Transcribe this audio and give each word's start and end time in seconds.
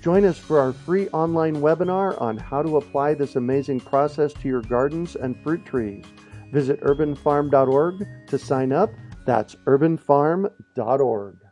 Join 0.00 0.24
us 0.24 0.38
for 0.38 0.60
our 0.60 0.72
free 0.72 1.08
online 1.08 1.56
webinar 1.56 2.20
on 2.20 2.36
how 2.36 2.62
to 2.62 2.76
apply 2.76 3.14
this 3.14 3.36
amazing 3.36 3.80
process 3.80 4.32
to 4.34 4.48
your 4.48 4.62
gardens 4.62 5.16
and 5.16 5.36
fruit 5.42 5.64
trees. 5.66 6.04
Visit 6.52 6.80
urbanfarm.org 6.82 8.06
to 8.28 8.38
sign 8.38 8.72
up. 8.72 8.90
That's 9.26 9.56
urbanfarm.org. 9.66 11.47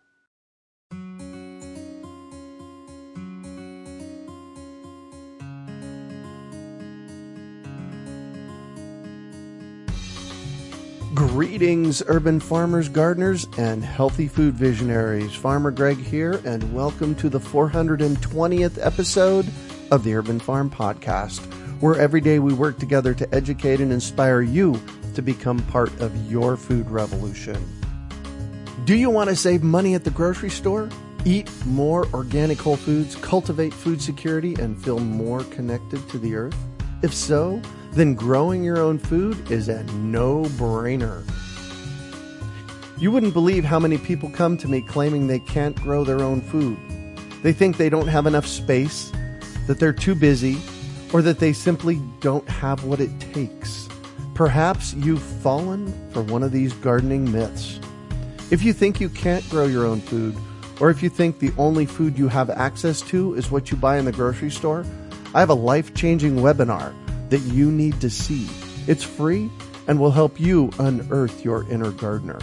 Greetings, 11.37 12.03
urban 12.07 12.41
farmers, 12.41 12.89
gardeners, 12.89 13.47
and 13.59 13.85
healthy 13.85 14.27
food 14.27 14.55
visionaries. 14.55 15.35
Farmer 15.35 15.71
Greg 15.71 15.99
here, 15.99 16.41
and 16.47 16.73
welcome 16.73 17.15
to 17.17 17.29
the 17.29 17.39
420th 17.39 18.79
episode 18.81 19.47
of 19.91 20.03
the 20.03 20.15
Urban 20.15 20.41
Farm 20.41 20.71
Podcast, 20.71 21.41
where 21.83 21.95
every 22.01 22.23
day 22.23 22.39
we 22.39 22.55
work 22.55 22.79
together 22.79 23.13
to 23.13 23.35
educate 23.35 23.81
and 23.81 23.93
inspire 23.93 24.41
you 24.41 24.81
to 25.15 25.21
become 25.21 25.59
part 25.65 25.93
of 26.01 26.33
your 26.33 26.57
food 26.57 26.91
revolution. 26.91 27.63
Do 28.87 28.95
you 28.95 29.11
want 29.11 29.29
to 29.29 29.37
save 29.37 29.63
money 29.63 29.95
at 29.95 30.05
the 30.05 30.11
grocery 30.11 30.49
store? 30.49 30.89
Eat 31.27 31.51
more 31.67 32.07
organic 32.15 32.59
whole 32.59 32.79
foods, 32.79 33.15
cultivate 33.15 33.75
food 33.75 34.01
security, 34.01 34.55
and 34.55 34.83
feel 34.83 35.01
more 35.01 35.45
connected 35.45 36.09
to 36.09 36.19
the 36.19 36.35
earth? 36.35 36.57
If 37.03 37.13
so, 37.13 37.61
then 37.97 38.15
growing 38.15 38.63
your 38.63 38.77
own 38.77 38.99
food 38.99 39.51
is 39.51 39.71
a 39.71 39.83
no 39.85 40.43
brainer. 40.43 41.25
You 42.99 43.11
wouldn't 43.11 43.33
believe 43.33 43.65
how 43.65 43.79
many 43.79 43.97
people 43.97 44.29
come 44.29 44.59
to 44.59 44.69
me 44.69 44.83
claiming 44.83 45.27
they 45.27 45.39
can't 45.39 45.75
grow 45.77 46.05
their 46.05 46.21
own 46.21 46.43
food. 46.43 46.77
They 47.43 47.55
think 47.55 47.79
they 47.79 47.89
don't 47.89 48.09
have 48.09 48.27
enough 48.27 48.47
space, 48.47 49.11
that 49.67 49.81
they're 49.81 49.95
too 49.95 50.15
busy, 50.15 50.59
or 51.15 51.23
that 51.23 51.39
they 51.39 51.55
simply 51.55 51.99
don't 52.21 52.47
have 52.51 52.85
what 52.85 53.01
it 53.01 53.19
takes. 53.19 53.89
Perhaps 54.35 54.93
you've 54.93 55.23
fallen 55.23 55.91
for 56.11 56.21
one 56.21 56.43
of 56.43 56.53
these 56.53 56.75
gardening 56.75 57.33
myths. 57.33 57.81
If 58.51 58.63
you 58.63 58.75
think 58.75 59.01
you 59.01 59.09
can't 59.09 59.49
grow 59.49 59.65
your 59.65 59.87
own 59.87 60.03
food, 60.03 60.37
or 60.81 60.91
if 60.91 61.03
you 61.03 61.09
think 61.09 61.39
the 61.39 61.53
only 61.57 61.87
food 61.87 62.19
you 62.19 62.29
have 62.29 62.51
access 62.51 63.01
to 63.03 63.33
is 63.37 63.51
what 63.51 63.71
you 63.71 63.79
buy 63.79 63.97
in 63.97 64.05
the 64.05 64.13
grocery 64.13 64.51
store, 64.51 64.85
I 65.35 65.41
have 65.41 65.49
a 65.49 65.55
life 65.55 65.95
changing 65.95 66.37
webinar 66.37 66.95
that 67.31 67.41
you 67.41 67.71
need 67.71 68.01
to 68.01 68.11
see. 68.11 68.49
It's 68.87 69.03
free 69.03 69.51
and 69.89 70.01
will 70.01 70.11
help 70.11 70.39
you 70.41 70.71
unearth 70.79 71.45
your 71.45 71.69
inner 71.71 71.91
gardener. 71.91 72.39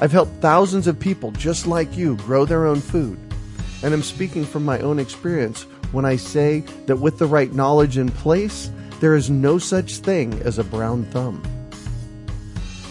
I've 0.00 0.12
helped 0.12 0.40
thousands 0.40 0.86
of 0.86 1.00
people 1.00 1.32
just 1.32 1.66
like 1.66 1.96
you 1.96 2.16
grow 2.18 2.44
their 2.44 2.66
own 2.66 2.80
food, 2.80 3.18
and 3.82 3.92
I'm 3.92 4.02
speaking 4.02 4.44
from 4.44 4.64
my 4.64 4.78
own 4.80 4.98
experience 4.98 5.62
when 5.92 6.04
I 6.04 6.16
say 6.16 6.60
that 6.86 6.96
with 6.98 7.18
the 7.18 7.26
right 7.26 7.52
knowledge 7.52 7.98
in 7.98 8.10
place, 8.10 8.70
there 9.00 9.14
is 9.14 9.30
no 9.30 9.58
such 9.58 9.96
thing 9.96 10.34
as 10.42 10.58
a 10.58 10.64
brown 10.64 11.04
thumb. 11.06 11.42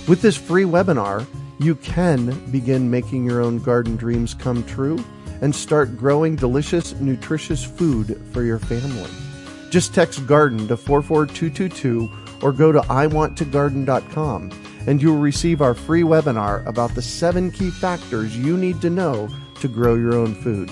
With 0.08 0.22
this 0.22 0.38
free 0.38 0.64
webinar, 0.64 1.26
you 1.60 1.76
can 1.76 2.50
begin 2.52 2.90
making 2.90 3.26
your 3.26 3.42
own 3.42 3.60
garden 3.60 3.96
dreams 3.96 4.34
come 4.34 4.64
true 4.66 5.04
and 5.42 5.56
start 5.56 5.98
growing 5.98 6.36
delicious, 6.36 6.94
nutritious 7.00 7.64
food 7.64 8.22
for 8.32 8.44
your 8.44 8.60
family. 8.60 9.10
Just 9.70 9.94
text 9.94 10.26
garden 10.28 10.68
to 10.68 10.78
44222 10.78 12.12
or 12.42 12.52
go 12.52 12.72
to 12.72 12.82
iwanttogarden.com 12.82 14.52
and 14.88 15.02
you 15.02 15.14
will 15.14 15.20
receive 15.20 15.62
our 15.62 15.74
free 15.74 16.02
webinar 16.02 16.66
about 16.66 16.96
the 16.96 17.02
seven 17.02 17.52
key 17.52 17.70
factors 17.70 18.38
you 18.38 18.58
need 18.58 18.82
to 18.82 18.90
know 18.90 19.30
to 19.60 19.68
grow 19.68 19.96
your 19.96 20.16
own 20.16 20.34
food. 20.34 20.72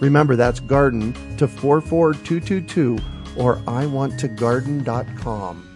Remember, 0.00 0.34
that's 0.34 0.60
garden 0.60 1.12
to 1.36 1.46
44222 1.46 2.98
or 3.36 3.56
iwanttogarden.com. 3.56 5.68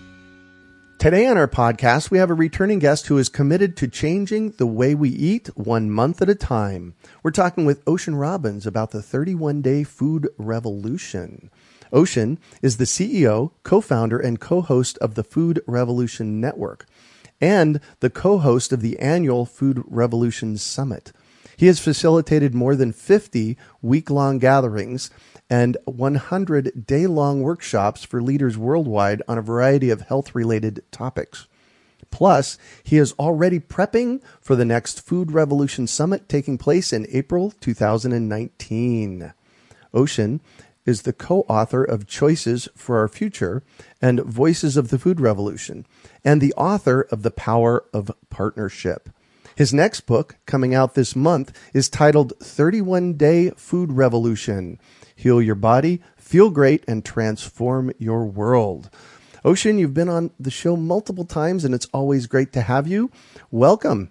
Today 0.98 1.26
on 1.26 1.36
our 1.36 1.46
podcast, 1.46 2.10
we 2.10 2.16
have 2.16 2.30
a 2.30 2.34
returning 2.34 2.78
guest 2.78 3.06
who 3.06 3.18
is 3.18 3.28
committed 3.28 3.76
to 3.76 3.86
changing 3.86 4.52
the 4.52 4.66
way 4.66 4.94
we 4.94 5.10
eat 5.10 5.48
one 5.54 5.90
month 5.90 6.22
at 6.22 6.30
a 6.30 6.34
time. 6.34 6.94
We're 7.22 7.32
talking 7.32 7.66
with 7.66 7.82
Ocean 7.86 8.16
Robbins 8.16 8.66
about 8.66 8.92
the 8.92 9.02
31 9.02 9.60
day 9.60 9.84
food 9.84 10.30
revolution. 10.38 11.50
Ocean 11.92 12.38
is 12.62 12.76
the 12.76 12.84
CEO, 12.84 13.52
co 13.62 13.80
founder, 13.80 14.18
and 14.18 14.40
co 14.40 14.60
host 14.60 14.98
of 14.98 15.14
the 15.14 15.24
Food 15.24 15.62
Revolution 15.66 16.40
Network 16.40 16.86
and 17.40 17.80
the 18.00 18.10
co 18.10 18.38
host 18.38 18.72
of 18.72 18.80
the 18.80 18.98
annual 18.98 19.44
Food 19.44 19.82
Revolution 19.86 20.56
Summit. 20.56 21.12
He 21.56 21.66
has 21.66 21.80
facilitated 21.80 22.54
more 22.54 22.76
than 22.76 22.92
50 22.92 23.56
week 23.80 24.10
long 24.10 24.38
gatherings 24.38 25.10
and 25.48 25.76
100 25.84 26.86
day 26.86 27.06
long 27.06 27.40
workshops 27.40 28.04
for 28.04 28.20
leaders 28.20 28.58
worldwide 28.58 29.22
on 29.26 29.38
a 29.38 29.42
variety 29.42 29.90
of 29.90 30.02
health 30.02 30.34
related 30.34 30.82
topics. 30.90 31.46
Plus, 32.10 32.58
he 32.82 32.98
is 32.98 33.12
already 33.12 33.58
prepping 33.58 34.22
for 34.40 34.54
the 34.54 34.64
next 34.64 35.00
Food 35.00 35.32
Revolution 35.32 35.86
Summit 35.86 36.28
taking 36.28 36.58
place 36.58 36.92
in 36.92 37.06
April 37.10 37.52
2019. 37.60 39.32
Ocean 39.94 40.40
is 40.86 41.02
the 41.02 41.12
co-author 41.12 41.84
of 41.84 42.06
Choices 42.06 42.68
for 42.74 42.98
Our 42.98 43.08
Future 43.08 43.62
and 44.00 44.20
Voices 44.20 44.76
of 44.76 44.88
the 44.88 44.98
Food 44.98 45.20
Revolution, 45.20 45.84
and 46.24 46.40
the 46.40 46.54
author 46.54 47.02
of 47.10 47.22
The 47.22 47.30
Power 47.30 47.84
of 47.92 48.10
Partnership. 48.30 49.10
His 49.56 49.74
next 49.74 50.02
book, 50.02 50.36
coming 50.46 50.74
out 50.74 50.94
this 50.94 51.16
month, 51.16 51.52
is 51.74 51.88
titled 51.88 52.34
31 52.40 53.14
Day 53.14 53.50
Food 53.50 53.92
Revolution 53.92 54.78
Heal 55.14 55.42
Your 55.42 55.54
Body, 55.54 56.02
Feel 56.16 56.50
Great, 56.50 56.84
and 56.86 57.04
Transform 57.04 57.90
Your 57.98 58.24
World. 58.26 58.90
Ocean, 59.44 59.78
you've 59.78 59.94
been 59.94 60.08
on 60.08 60.30
the 60.38 60.50
show 60.50 60.76
multiple 60.76 61.24
times, 61.24 61.64
and 61.64 61.74
it's 61.74 61.88
always 61.92 62.26
great 62.26 62.52
to 62.52 62.60
have 62.60 62.86
you. 62.86 63.10
Welcome. 63.50 64.10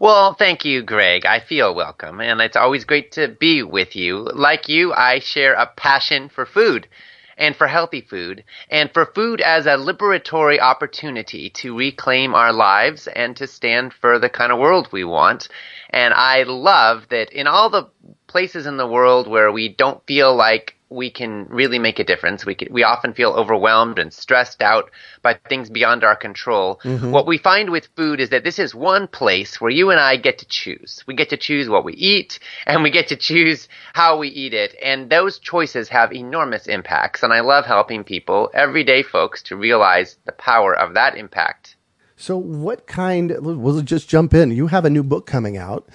Well, 0.00 0.34
thank 0.34 0.64
you, 0.64 0.82
Greg. 0.82 1.26
I 1.26 1.40
feel 1.40 1.74
welcome, 1.74 2.20
and 2.20 2.40
it's 2.40 2.56
always 2.56 2.84
great 2.84 3.12
to 3.12 3.28
be 3.28 3.62
with 3.62 3.96
you. 3.96 4.18
Like 4.18 4.68
you, 4.68 4.92
I 4.92 5.18
share 5.20 5.54
a 5.54 5.66
passion 5.66 6.28
for 6.28 6.46
food 6.46 6.88
and 7.36 7.54
for 7.56 7.66
healthy 7.68 8.00
food 8.00 8.44
and 8.68 8.92
for 8.92 9.06
food 9.06 9.40
as 9.40 9.66
a 9.66 9.76
liberatory 9.76 10.58
opportunity 10.60 11.50
to 11.50 11.76
reclaim 11.76 12.34
our 12.34 12.52
lives 12.52 13.06
and 13.06 13.36
to 13.36 13.46
stand 13.46 13.94
for 13.94 14.18
the 14.18 14.28
kind 14.28 14.52
of 14.52 14.58
world 14.58 14.88
we 14.90 15.04
want. 15.04 15.48
And 15.90 16.12
I 16.12 16.42
love 16.42 17.06
that 17.10 17.32
in 17.32 17.46
all 17.46 17.70
the 17.70 17.88
places 18.28 18.66
in 18.66 18.76
the 18.76 18.86
world 18.86 19.26
where 19.26 19.50
we 19.50 19.68
don't 19.68 20.06
feel 20.06 20.34
like 20.34 20.74
we 20.90 21.10
can 21.10 21.46
really 21.48 21.78
make 21.78 21.98
a 21.98 22.04
difference. 22.04 22.46
We 22.46 22.54
can, 22.54 22.72
we 22.72 22.82
often 22.82 23.12
feel 23.12 23.32
overwhelmed 23.32 23.98
and 23.98 24.12
stressed 24.12 24.62
out 24.62 24.90
by 25.22 25.38
things 25.48 25.68
beyond 25.68 26.02
our 26.02 26.16
control. 26.16 26.80
Mm-hmm. 26.82 27.10
What 27.10 27.26
we 27.26 27.36
find 27.36 27.70
with 27.70 27.88
food 27.96 28.20
is 28.20 28.30
that 28.30 28.44
this 28.44 28.58
is 28.58 28.74
one 28.74 29.06
place 29.06 29.60
where 29.60 29.70
you 29.70 29.90
and 29.90 30.00
I 30.00 30.16
get 30.16 30.38
to 30.38 30.46
choose. 30.46 31.04
We 31.06 31.14
get 31.14 31.30
to 31.30 31.36
choose 31.36 31.68
what 31.68 31.84
we 31.84 31.94
eat 31.94 32.38
and 32.66 32.82
we 32.82 32.90
get 32.90 33.08
to 33.08 33.16
choose 33.16 33.68
how 33.92 34.18
we 34.18 34.28
eat 34.28 34.54
it. 34.54 34.74
And 34.82 35.10
those 35.10 35.38
choices 35.38 35.88
have 35.90 36.12
enormous 36.12 36.66
impacts. 36.66 37.22
And 37.22 37.32
I 37.32 37.40
love 37.40 37.66
helping 37.66 38.04
people, 38.04 38.50
everyday 38.54 39.02
folks, 39.02 39.42
to 39.44 39.56
realize 39.56 40.16
the 40.24 40.32
power 40.32 40.74
of 40.74 40.94
that 40.94 41.16
impact. 41.16 41.76
So 42.16 42.36
what 42.36 42.86
kind, 42.86 43.32
we'll 43.40 43.82
just 43.82 44.08
jump 44.08 44.34
in. 44.34 44.50
You 44.50 44.68
have 44.68 44.84
a 44.84 44.90
new 44.90 45.04
book 45.04 45.26
coming 45.26 45.56
out 45.56 45.88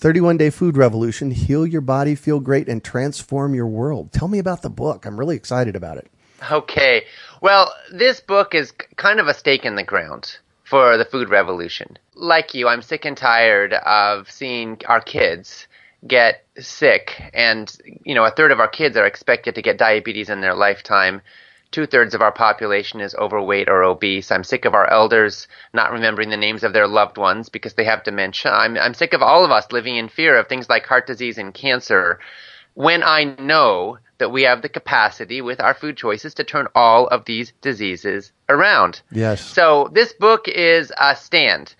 31 0.00 0.38
Day 0.38 0.48
Food 0.48 0.78
Revolution 0.78 1.30
Heal 1.30 1.66
Your 1.66 1.82
Body, 1.82 2.14
Feel 2.14 2.40
Great, 2.40 2.70
and 2.70 2.82
Transform 2.82 3.54
Your 3.54 3.66
World. 3.66 4.12
Tell 4.12 4.28
me 4.28 4.38
about 4.38 4.62
the 4.62 4.70
book. 4.70 5.04
I'm 5.04 5.20
really 5.20 5.36
excited 5.36 5.76
about 5.76 5.98
it. 5.98 6.10
Okay. 6.50 7.04
Well, 7.42 7.70
this 7.92 8.18
book 8.18 8.54
is 8.54 8.72
kind 8.96 9.20
of 9.20 9.26
a 9.26 9.34
stake 9.34 9.66
in 9.66 9.74
the 9.74 9.84
ground 9.84 10.38
for 10.64 10.96
the 10.96 11.04
food 11.04 11.28
revolution. 11.28 11.98
Like 12.14 12.54
you, 12.54 12.66
I'm 12.66 12.80
sick 12.80 13.04
and 13.04 13.14
tired 13.14 13.74
of 13.74 14.30
seeing 14.30 14.80
our 14.88 15.02
kids 15.02 15.66
get 16.06 16.46
sick 16.58 17.20
and 17.34 17.76
you 18.04 18.14
know 18.14 18.24
a 18.24 18.30
third 18.30 18.52
of 18.52 18.58
our 18.58 18.68
kids 18.68 18.96
are 18.96 19.04
expected 19.04 19.54
to 19.54 19.60
get 19.60 19.76
diabetes 19.76 20.30
in 20.30 20.40
their 20.40 20.54
lifetime 20.54 21.20
Two 21.70 21.86
thirds 21.86 22.14
of 22.14 22.22
our 22.22 22.32
population 22.32 23.00
is 23.00 23.14
overweight 23.14 23.68
or 23.68 23.84
obese. 23.84 24.32
I'm 24.32 24.42
sick 24.42 24.64
of 24.64 24.74
our 24.74 24.90
elders 24.90 25.46
not 25.72 25.92
remembering 25.92 26.30
the 26.30 26.36
names 26.36 26.64
of 26.64 26.72
their 26.72 26.88
loved 26.88 27.16
ones 27.16 27.48
because 27.48 27.74
they 27.74 27.84
have 27.84 28.02
dementia. 28.02 28.50
I'm, 28.52 28.76
I'm 28.76 28.94
sick 28.94 29.12
of 29.12 29.22
all 29.22 29.44
of 29.44 29.52
us 29.52 29.70
living 29.70 29.96
in 29.96 30.08
fear 30.08 30.36
of 30.36 30.48
things 30.48 30.68
like 30.68 30.86
heart 30.86 31.06
disease 31.06 31.38
and 31.38 31.54
cancer 31.54 32.18
when 32.74 33.02
I 33.02 33.36
know 33.38 33.98
that 34.18 34.32
we 34.32 34.42
have 34.42 34.62
the 34.62 34.68
capacity 34.68 35.40
with 35.40 35.60
our 35.60 35.74
food 35.74 35.96
choices 35.96 36.34
to 36.34 36.44
turn 36.44 36.68
all 36.74 37.06
of 37.08 37.24
these 37.24 37.52
diseases 37.62 38.32
around. 38.48 39.00
Yes. 39.10 39.40
So 39.40 39.90
this 39.92 40.12
book 40.12 40.46
is 40.48 40.92
a 40.98 41.16
stand 41.16 41.74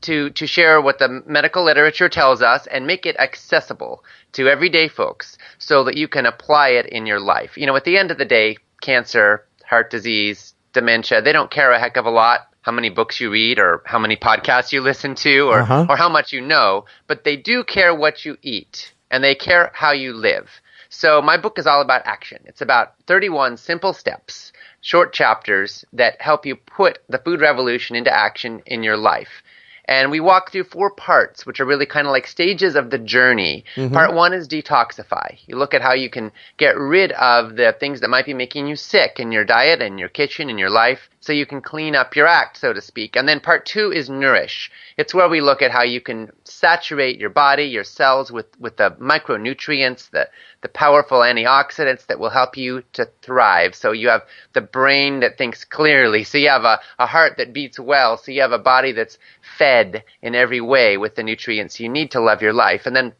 to 0.00 0.30
to 0.30 0.46
share 0.46 0.80
what 0.80 0.98
the 0.98 1.22
medical 1.26 1.64
literature 1.64 2.08
tells 2.08 2.42
us 2.42 2.66
and 2.66 2.86
make 2.86 3.04
it 3.06 3.16
accessible 3.18 4.02
to 4.32 4.48
everyday 4.48 4.88
folks 4.88 5.36
so 5.58 5.84
that 5.84 5.96
you 5.96 6.08
can 6.08 6.26
apply 6.26 6.70
it 6.70 6.86
in 6.86 7.06
your 7.06 7.20
life. 7.20 7.58
You 7.58 7.66
know, 7.66 7.76
at 7.76 7.84
the 7.84 7.98
end 7.98 8.10
of 8.10 8.18
the 8.18 8.24
day, 8.24 8.56
cancer, 8.82 9.46
heart 9.64 9.90
disease, 9.90 10.52
dementia, 10.74 11.22
they 11.22 11.32
don't 11.32 11.50
care 11.50 11.72
a 11.72 11.78
heck 11.78 11.96
of 11.96 12.04
a 12.04 12.10
lot 12.10 12.40
how 12.62 12.72
many 12.72 12.90
books 12.90 13.20
you 13.20 13.30
read 13.30 13.58
or 13.58 13.82
how 13.86 13.98
many 13.98 14.16
podcasts 14.16 14.70
you 14.72 14.80
listen 14.80 15.14
to 15.16 15.48
or 15.48 15.60
Uh-huh. 15.62 15.86
or 15.88 15.96
how 15.96 16.08
much 16.08 16.32
you 16.32 16.40
know, 16.40 16.84
but 17.08 17.24
they 17.24 17.36
do 17.36 17.64
care 17.64 17.92
what 17.94 18.24
you 18.24 18.36
eat 18.42 18.92
and 19.10 19.22
they 19.24 19.34
care 19.34 19.70
how 19.74 19.90
you 19.92 20.12
live. 20.12 20.48
So 20.88 21.20
my 21.22 21.36
book 21.36 21.58
is 21.58 21.66
all 21.66 21.80
about 21.80 22.02
action. 22.06 22.38
It's 22.44 22.60
about 22.60 22.94
31 23.06 23.56
simple 23.56 23.92
steps, 23.92 24.52
short 24.80 25.12
chapters 25.12 25.84
that 25.92 26.20
help 26.20 26.46
you 26.46 26.54
put 26.54 26.98
the 27.08 27.18
food 27.18 27.40
revolution 27.40 27.96
into 27.96 28.16
action 28.16 28.62
in 28.66 28.82
your 28.84 28.96
life. 28.96 29.42
And 29.86 30.10
we 30.10 30.20
walk 30.20 30.52
through 30.52 30.64
four 30.64 30.90
parts, 30.90 31.44
which 31.44 31.58
are 31.60 31.64
really 31.64 31.86
kind 31.86 32.06
of 32.06 32.12
like 32.12 32.26
stages 32.26 32.76
of 32.76 32.90
the 32.90 32.98
journey. 32.98 33.64
Mm-hmm. 33.74 33.92
Part 33.92 34.14
one 34.14 34.32
is 34.32 34.46
detoxify. 34.46 35.38
You 35.46 35.56
look 35.56 35.74
at 35.74 35.82
how 35.82 35.92
you 35.92 36.08
can 36.08 36.30
get 36.56 36.78
rid 36.78 37.12
of 37.12 37.56
the 37.56 37.74
things 37.78 38.00
that 38.00 38.10
might 38.10 38.26
be 38.26 38.34
making 38.34 38.68
you 38.68 38.76
sick 38.76 39.18
in 39.18 39.32
your 39.32 39.44
diet 39.44 39.82
and 39.82 39.98
your 39.98 40.08
kitchen 40.08 40.48
and 40.48 40.58
your 40.58 40.70
life 40.70 41.08
so 41.20 41.32
you 41.32 41.46
can 41.46 41.60
clean 41.60 41.94
up 41.94 42.16
your 42.16 42.26
act, 42.26 42.56
so 42.56 42.72
to 42.72 42.80
speak. 42.80 43.16
And 43.16 43.28
then 43.28 43.40
part 43.40 43.66
two 43.66 43.92
is 43.92 44.08
nourish. 44.08 44.70
It's 44.96 45.14
where 45.14 45.28
we 45.28 45.40
look 45.40 45.62
at 45.62 45.70
how 45.70 45.82
you 45.82 46.00
can 46.00 46.30
saturate 46.44 47.18
your 47.18 47.30
body, 47.30 47.64
your 47.64 47.84
cells 47.84 48.32
with, 48.32 48.46
with 48.60 48.76
the 48.76 48.90
micronutrients, 49.00 50.10
the, 50.10 50.28
the 50.62 50.68
powerful 50.68 51.20
antioxidants 51.20 52.06
that 52.06 52.18
will 52.18 52.30
help 52.30 52.56
you 52.56 52.82
to 52.94 53.08
thrive. 53.20 53.74
So 53.74 53.92
you 53.92 54.08
have 54.08 54.22
the 54.54 54.60
brain 54.60 55.20
that 55.20 55.36
thinks 55.36 55.64
clearly. 55.64 56.24
So 56.24 56.38
you 56.38 56.48
have 56.48 56.64
a, 56.64 56.80
a 56.98 57.06
heart 57.06 57.36
that 57.38 57.52
beats 57.52 57.78
well. 57.78 58.16
So 58.16 58.32
you 58.32 58.40
have 58.42 58.52
a 58.52 58.58
body 58.58 58.92
that's 58.92 59.18
fed 59.58 60.04
in 60.22 60.34
every 60.34 60.60
way 60.60 60.96
with 60.96 61.16
the 61.16 61.22
nutrients 61.22 61.80
you 61.80 61.88
need 61.88 62.12
to 62.12 62.20
love 62.20 62.42
your 62.42 62.52
life. 62.52 62.86
And 62.86 62.94
then 62.94 63.12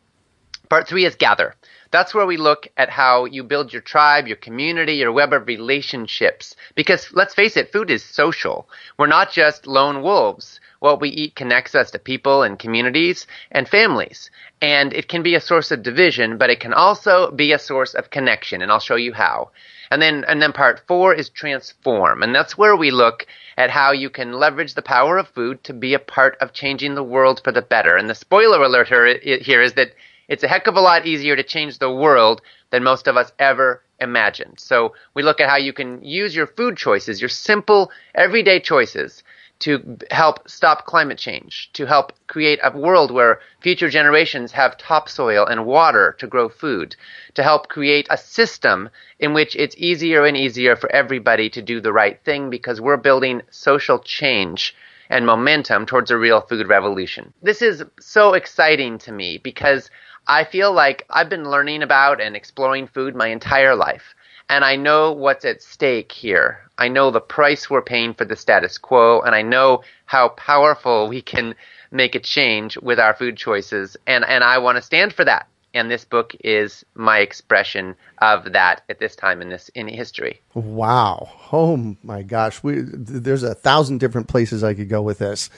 Part 0.69 0.89
three 0.89 1.05
is 1.05 1.17
gather. 1.17 1.55
That's 1.91 2.15
where 2.15 2.25
we 2.25 2.39
look 2.39 2.69
at 2.79 2.89
how 2.89 3.27
you 3.27 3.43
build 3.45 3.73
your 3.73 3.83
tribe, 3.83 4.27
your 4.27 4.39
community, 4.39 4.95
your 4.95 5.13
web 5.13 5.35
of 5.35 5.47
relationships. 5.47 6.57
Because 6.75 7.13
let's 7.13 7.35
face 7.35 7.57
it, 7.59 7.71
food 7.71 7.91
is 7.91 8.03
social. 8.03 8.67
We're 8.99 9.07
not 9.07 9.31
just 9.31 9.67
lone 9.67 10.03
wolves. 10.03 10.59
What 10.81 11.03
we 11.03 11.11
eat 11.11 11.37
connects 11.37 11.75
us 11.75 11.91
to 11.91 11.99
people 11.99 12.43
and 12.43 12.59
communities 12.59 13.27
and 13.51 13.69
families. 13.69 14.31
And 14.63 14.95
it 14.95 15.09
can 15.09 15.23
be 15.23 15.35
a 15.35 15.41
source 15.41 15.71
of 15.71 15.83
division, 15.83 16.39
but 16.39 16.49
it 16.49 16.61
can 16.61 16.73
also 16.73 17.31
be 17.31 17.53
a 17.53 17.59
source 17.59 17.93
of 17.95 18.11
connection. 18.11 18.63
And 18.63 18.73
I'll 18.73 18.81
show 18.81 18.97
you 18.97 19.13
how. 19.13 19.51
And 19.91 20.01
then, 20.01 20.25
and 20.27 20.41
then 20.41 20.55
part 20.55 20.83
four 20.89 21.13
is 21.13 21.29
transform. 21.29 22.23
And 22.23 22.35
that's 22.35 22.57
where 22.57 22.75
we 22.75 22.91
look 22.91 23.27
at 23.59 23.69
how 23.69 23.93
you 23.93 24.09
can 24.09 24.33
leverage 24.33 24.73
the 24.73 24.81
power 24.81 25.19
of 25.19 25.29
food 25.29 25.63
to 25.65 25.75
be 25.75 25.93
a 25.93 25.99
part 25.99 26.39
of 26.41 26.55
changing 26.55 26.95
the 26.95 27.05
world 27.05 27.43
for 27.45 27.53
the 27.53 27.61
better. 27.61 27.97
And 27.97 28.09
the 28.09 28.15
spoiler 28.15 28.63
alert 28.63 28.89
here 28.89 29.19
here 29.19 29.61
is 29.61 29.75
that 29.75 29.93
it's 30.33 30.43
a 30.43 30.49
heck 30.49 30.67
of 30.67 30.77
a 30.77 30.81
lot 30.81 31.05
easier 31.07 31.37
to 31.37 31.43
change 31.43 31.79
the 31.79 31.93
world 31.93 32.41
than 32.71 32.83
most 32.83 33.07
of 33.07 33.19
us 33.19 33.31
ever 33.39 33.83
imagined. 34.01 34.59
So 34.59 34.95
we 35.13 35.23
look 35.23 35.41
at 35.41 35.51
how 35.51 35.59
you 35.59 35.75
can 35.75 36.03
use 36.03 36.35
your 36.35 36.47
food 36.47 36.79
choices, 36.79 37.21
your 37.21 37.29
simple 37.29 37.91
everyday 38.15 38.59
choices 38.59 39.23
to 39.59 39.99
help 40.11 40.49
stop 40.49 40.87
climate 40.87 41.19
change, 41.19 41.69
to 41.75 41.85
help 41.85 42.15
create 42.29 42.61
a 42.63 42.77
world 42.77 43.11
where 43.11 43.41
future 43.61 43.91
generations 43.91 44.53
have 44.53 44.79
topsoil 44.79 45.45
and 45.45 45.67
water 45.67 46.17
to 46.19 46.27
grow 46.27 46.49
food, 46.49 46.97
to 47.35 47.43
help 47.43 47.69
create 47.69 48.07
a 48.09 48.17
system 48.17 48.89
in 49.21 49.35
which 49.35 49.55
it's 49.55 49.77
easier 49.77 50.25
and 50.25 50.39
easier 50.39 50.77
for 50.77 50.91
everybody 50.93 51.51
to 51.51 51.61
do 51.61 51.79
the 51.79 51.93
right 51.93 52.19
thing 52.25 52.49
because 52.49 52.81
we're 52.81 52.97
building 52.97 53.43
social 53.51 53.99
change 53.99 54.75
and 55.13 55.27
momentum 55.27 55.85
towards 55.85 56.11
a 56.11 56.17
real 56.17 56.41
food 56.41 56.67
revolution. 56.69 57.35
This 57.43 57.61
is 57.61 57.85
so 58.01 58.33
exciting 58.33 58.97
to 58.99 59.13
me 59.13 59.37
because 59.37 59.91
I 60.27 60.45
feel 60.45 60.73
like 60.73 61.05
I've 61.11 61.29
been 61.29 61.51
learning 61.51 61.83
about 61.83 62.21
and 62.21 62.37
exploring 62.37 62.87
food 62.87 63.15
my 63.15 63.29
entire 63.29 63.75
life. 63.75 64.15
And 64.49 64.65
I 64.65 64.77
know 64.77 65.13
what's 65.13 65.45
at 65.45 65.63
stake 65.63 66.13
here. 66.13 66.61
I 66.79 66.89
know 66.89 67.11
the 67.11 67.21
price 67.21 67.71
we're 67.71 67.83
paying 67.83 68.15
for 68.15 68.25
the 68.25 68.37
status 68.37 68.77
quo, 68.77 69.21
and 69.21 69.35
I 69.35 69.43
know 69.43 69.83
how 70.05 70.29
powerful 70.31 71.09
we 71.09 71.23
can 71.23 71.55
make 71.91 72.15
a 72.15 72.21
change 72.21 72.77
with 72.79 72.99
our 72.99 73.15
food 73.15 73.37
choices. 73.37 73.97
And, 74.07 74.25
and 74.25 74.43
I 74.43 74.59
want 74.59 74.77
to 74.77 74.83
stand 74.83 75.13
for 75.13 75.25
that. 75.25 75.47
And 75.75 75.91
this 75.91 76.05
book 76.05 76.35
is 76.45 76.85
my 76.95 77.21
expression 77.21 77.95
of 78.19 78.53
that 78.53 78.83
at 78.91 78.99
this 78.99 79.17
time 79.17 79.41
in 79.41 79.49
this 79.49 79.71
in 79.71 79.89
history. 79.89 80.43
Wow. 80.53 81.31
Oh 81.51 81.97
my 82.03 82.23
gosh. 82.23 82.63
We, 82.63 82.83
there's 82.83 83.43
a 83.43 83.55
thousand 83.55 83.99
different 83.99 84.29
places 84.29 84.63
I 84.63 84.75
could 84.75 84.91
go 84.91 85.01
with 85.01 85.19
this. 85.19 85.49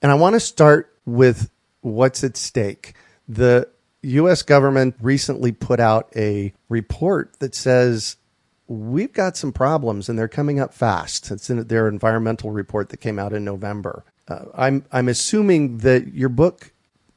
And 0.00 0.10
I 0.10 0.14
want 0.14 0.34
to 0.34 0.40
start 0.40 0.94
with 1.04 1.50
what's 1.82 2.24
at 2.24 2.36
stake. 2.38 2.94
The 3.28 3.68
US 4.02 4.42
government 4.42 4.94
recently 5.00 5.52
put 5.52 5.80
out 5.80 6.08
a 6.14 6.52
report 6.68 7.38
that 7.40 7.54
says 7.54 8.16
we've 8.68 9.12
got 9.12 9.36
some 9.36 9.52
problems 9.52 10.08
and 10.08 10.18
they're 10.18 10.28
coming 10.28 10.60
up 10.60 10.74
fast. 10.74 11.30
It's 11.30 11.50
in 11.50 11.66
their 11.66 11.88
environmental 11.88 12.50
report 12.50 12.90
that 12.90 12.98
came 12.98 13.18
out 13.18 13.32
in 13.32 13.44
November. 13.44 14.04
Uh, 14.28 14.44
I'm 14.54 14.84
I'm 14.92 15.08
assuming 15.08 15.78
that 15.78 16.14
your 16.14 16.28
book 16.28 16.72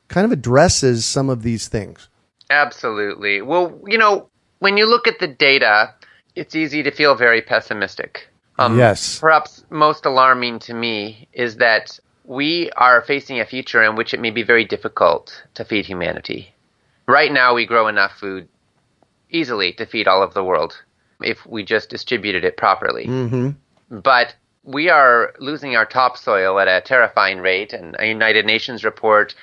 kind 0.07 0.25
of 0.25 0.31
addresses 0.31 1.05
some 1.05 1.29
of 1.29 1.43
these 1.43 1.67
things. 1.67 2.07
Absolutely. 2.49 3.41
Well, 3.41 3.79
you 3.87 3.97
know, 3.97 4.29
when 4.59 4.77
you 4.77 4.85
look 4.85 5.07
at 5.07 5.19
the 5.19 5.27
data, 5.27 5.93
it's 6.35 6.55
easy 6.55 6.83
to 6.83 6.91
feel 6.91 7.15
very 7.15 7.41
pessimistic. 7.41 8.27
Um, 8.57 8.77
Yes. 8.77 9.19
Perhaps 9.19 9.63
most 9.69 10.05
alarming 10.05 10.59
to 10.59 10.73
me 10.73 11.27
is 11.33 11.57
that 11.57 11.99
we 12.25 12.69
are 12.71 13.01
facing 13.01 13.39
a 13.39 13.45
future 13.45 13.83
in 13.83 13.95
which 13.95 14.13
it 14.13 14.19
may 14.19 14.31
be 14.31 14.43
very 14.43 14.65
difficult 14.65 15.43
to 15.55 15.65
feed 15.65 15.85
humanity. 15.85 16.53
Right 17.11 17.31
now, 17.31 17.53
we 17.53 17.65
grow 17.65 17.89
enough 17.89 18.17
food 18.17 18.47
easily 19.29 19.73
to 19.73 19.85
feed 19.85 20.07
all 20.07 20.23
of 20.23 20.33
the 20.33 20.45
world 20.45 20.81
if 21.21 21.45
we 21.45 21.63
just 21.65 21.89
distributed 21.89 22.45
it 22.45 22.55
properly. 22.55 23.05
Mm-hmm. 23.05 23.99
But 23.99 24.33
we 24.63 24.87
are 24.89 25.33
losing 25.37 25.75
our 25.75 25.85
topsoil 25.85 26.57
at 26.57 26.69
a 26.69 26.79
terrifying 26.79 27.39
rate, 27.39 27.73
and 27.73 27.97
a 27.99 28.07
United 28.07 28.45
Nations 28.45 28.85
report 28.85 29.35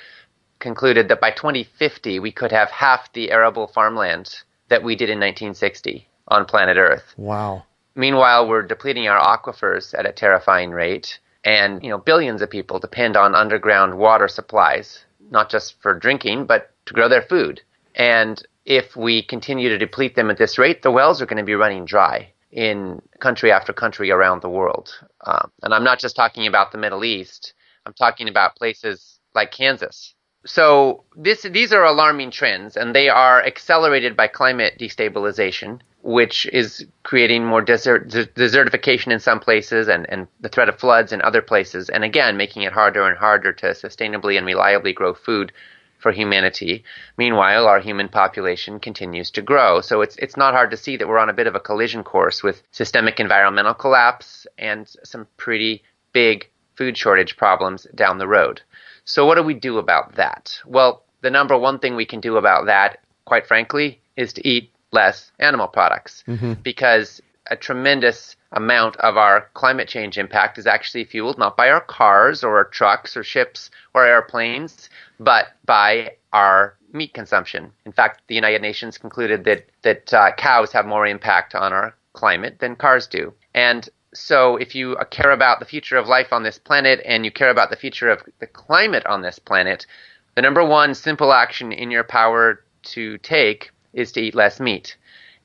concluded 0.60 1.08
that 1.08 1.20
by 1.20 1.30
2050 1.30 2.18
we 2.20 2.32
could 2.32 2.52
have 2.52 2.70
half 2.70 3.12
the 3.12 3.30
arable 3.30 3.66
farmland 3.66 4.42
that 4.68 4.82
we 4.82 4.96
did 4.96 5.10
in 5.10 5.18
1960 5.18 6.08
on 6.28 6.46
planet 6.46 6.78
Earth. 6.78 7.12
Wow. 7.18 7.64
Meanwhile, 7.94 8.48
we're 8.48 8.62
depleting 8.62 9.08
our 9.08 9.20
aquifers 9.20 9.92
at 9.98 10.06
a 10.06 10.12
terrifying 10.12 10.70
rate, 10.70 11.18
and 11.44 11.82
you 11.82 11.90
know 11.90 11.98
billions 11.98 12.40
of 12.40 12.48
people 12.48 12.78
depend 12.78 13.14
on 13.14 13.34
underground 13.34 13.98
water 13.98 14.28
supplies, 14.28 15.04
not 15.30 15.50
just 15.50 15.80
for 15.82 15.92
drinking, 15.92 16.46
but 16.46 16.70
to 16.88 16.94
grow 16.94 17.08
their 17.08 17.22
food. 17.22 17.62
And 17.94 18.42
if 18.64 18.96
we 18.96 19.22
continue 19.22 19.68
to 19.70 19.78
deplete 19.78 20.14
them 20.14 20.30
at 20.30 20.38
this 20.38 20.58
rate, 20.58 20.82
the 20.82 20.90
wells 20.90 21.22
are 21.22 21.26
going 21.26 21.38
to 21.38 21.44
be 21.44 21.54
running 21.54 21.84
dry 21.84 22.32
in 22.50 23.00
country 23.20 23.52
after 23.52 23.72
country 23.72 24.10
around 24.10 24.42
the 24.42 24.48
world. 24.48 24.90
Um, 25.24 25.50
and 25.62 25.72
I'm 25.72 25.84
not 25.84 26.00
just 26.00 26.16
talking 26.16 26.46
about 26.46 26.72
the 26.72 26.78
Middle 26.78 27.04
East. 27.04 27.54
I'm 27.86 27.94
talking 27.94 28.28
about 28.28 28.56
places 28.56 29.20
like 29.34 29.52
Kansas. 29.52 30.14
So 30.46 31.04
this, 31.16 31.42
these 31.42 31.72
are 31.72 31.84
alarming 31.84 32.30
trends, 32.30 32.76
and 32.76 32.94
they 32.94 33.08
are 33.08 33.44
accelerated 33.44 34.16
by 34.16 34.28
climate 34.28 34.78
destabilization, 34.78 35.80
which 36.02 36.46
is 36.46 36.86
creating 37.02 37.44
more 37.44 37.60
desert, 37.60 38.08
desertification 38.08 39.12
in 39.12 39.20
some 39.20 39.40
places 39.40 39.88
and, 39.88 40.06
and 40.08 40.28
the 40.40 40.48
threat 40.48 40.68
of 40.68 40.78
floods 40.78 41.12
in 41.12 41.20
other 41.22 41.42
places, 41.42 41.90
and 41.90 42.04
again, 42.04 42.36
making 42.36 42.62
it 42.62 42.72
harder 42.72 43.06
and 43.08 43.18
harder 43.18 43.52
to 43.52 43.66
sustainably 43.68 44.38
and 44.38 44.46
reliably 44.46 44.92
grow 44.92 45.12
food 45.12 45.52
for 45.98 46.12
humanity. 46.12 46.84
Meanwhile, 47.16 47.66
our 47.66 47.80
human 47.80 48.08
population 48.08 48.80
continues 48.80 49.30
to 49.32 49.42
grow. 49.42 49.80
So 49.80 50.00
it's 50.00 50.16
it's 50.16 50.36
not 50.36 50.54
hard 50.54 50.70
to 50.70 50.76
see 50.76 50.96
that 50.96 51.08
we're 51.08 51.18
on 51.18 51.28
a 51.28 51.34
bit 51.34 51.46
of 51.46 51.54
a 51.54 51.60
collision 51.60 52.04
course 52.04 52.42
with 52.42 52.62
systemic 52.70 53.20
environmental 53.20 53.74
collapse 53.74 54.46
and 54.56 54.88
some 55.04 55.26
pretty 55.36 55.82
big 56.12 56.48
food 56.76 56.96
shortage 56.96 57.36
problems 57.36 57.86
down 57.94 58.18
the 58.18 58.28
road. 58.28 58.62
So 59.04 59.26
what 59.26 59.34
do 59.34 59.42
we 59.42 59.54
do 59.54 59.78
about 59.78 60.14
that? 60.14 60.58
Well, 60.64 61.02
the 61.22 61.30
number 61.30 61.58
one 61.58 61.78
thing 61.78 61.96
we 61.96 62.06
can 62.06 62.20
do 62.20 62.36
about 62.36 62.66
that, 62.66 63.00
quite 63.24 63.46
frankly, 63.46 64.00
is 64.16 64.32
to 64.34 64.46
eat 64.46 64.70
less 64.92 65.32
animal 65.38 65.66
products 65.66 66.24
mm-hmm. 66.26 66.54
because 66.62 67.20
a 67.50 67.56
tremendous 67.56 68.36
amount 68.52 68.96
of 68.96 69.16
our 69.16 69.48
climate 69.54 69.88
change 69.88 70.16
impact 70.16 70.58
is 70.58 70.66
actually 70.66 71.04
fueled 71.04 71.38
not 71.38 71.56
by 71.56 71.70
our 71.70 71.80
cars 71.80 72.42
or 72.42 72.56
our 72.56 72.64
trucks 72.64 73.16
or 73.16 73.22
ships 73.22 73.70
or 73.94 74.06
airplanes, 74.06 74.88
but 75.20 75.48
by 75.66 76.12
our 76.32 76.74
meat 76.92 77.12
consumption. 77.12 77.72
In 77.84 77.92
fact, 77.92 78.22
the 78.26 78.34
United 78.34 78.62
Nations 78.62 78.98
concluded 78.98 79.44
that 79.44 79.66
that 79.82 80.14
uh, 80.14 80.32
cows 80.36 80.72
have 80.72 80.86
more 80.86 81.06
impact 81.06 81.54
on 81.54 81.72
our 81.72 81.94
climate 82.14 82.58
than 82.58 82.76
cars 82.76 83.06
do. 83.06 83.32
And 83.54 83.88
so, 84.14 84.56
if 84.56 84.74
you 84.74 84.96
care 85.10 85.30
about 85.30 85.60
the 85.60 85.66
future 85.66 85.98
of 85.98 86.08
life 86.08 86.32
on 86.32 86.42
this 86.42 86.58
planet 86.58 87.02
and 87.04 87.24
you 87.24 87.30
care 87.30 87.50
about 87.50 87.70
the 87.70 87.76
future 87.76 88.08
of 88.08 88.22
the 88.40 88.46
climate 88.46 89.06
on 89.06 89.22
this 89.22 89.38
planet, 89.38 89.86
the 90.34 90.42
number 90.42 90.64
one 90.64 90.94
simple 90.94 91.32
action 91.32 91.72
in 91.72 91.90
your 91.90 92.04
power 92.04 92.64
to 92.82 93.18
take 93.18 93.70
is 93.92 94.12
to 94.12 94.20
eat 94.20 94.34
less 94.34 94.58
meat. 94.60 94.96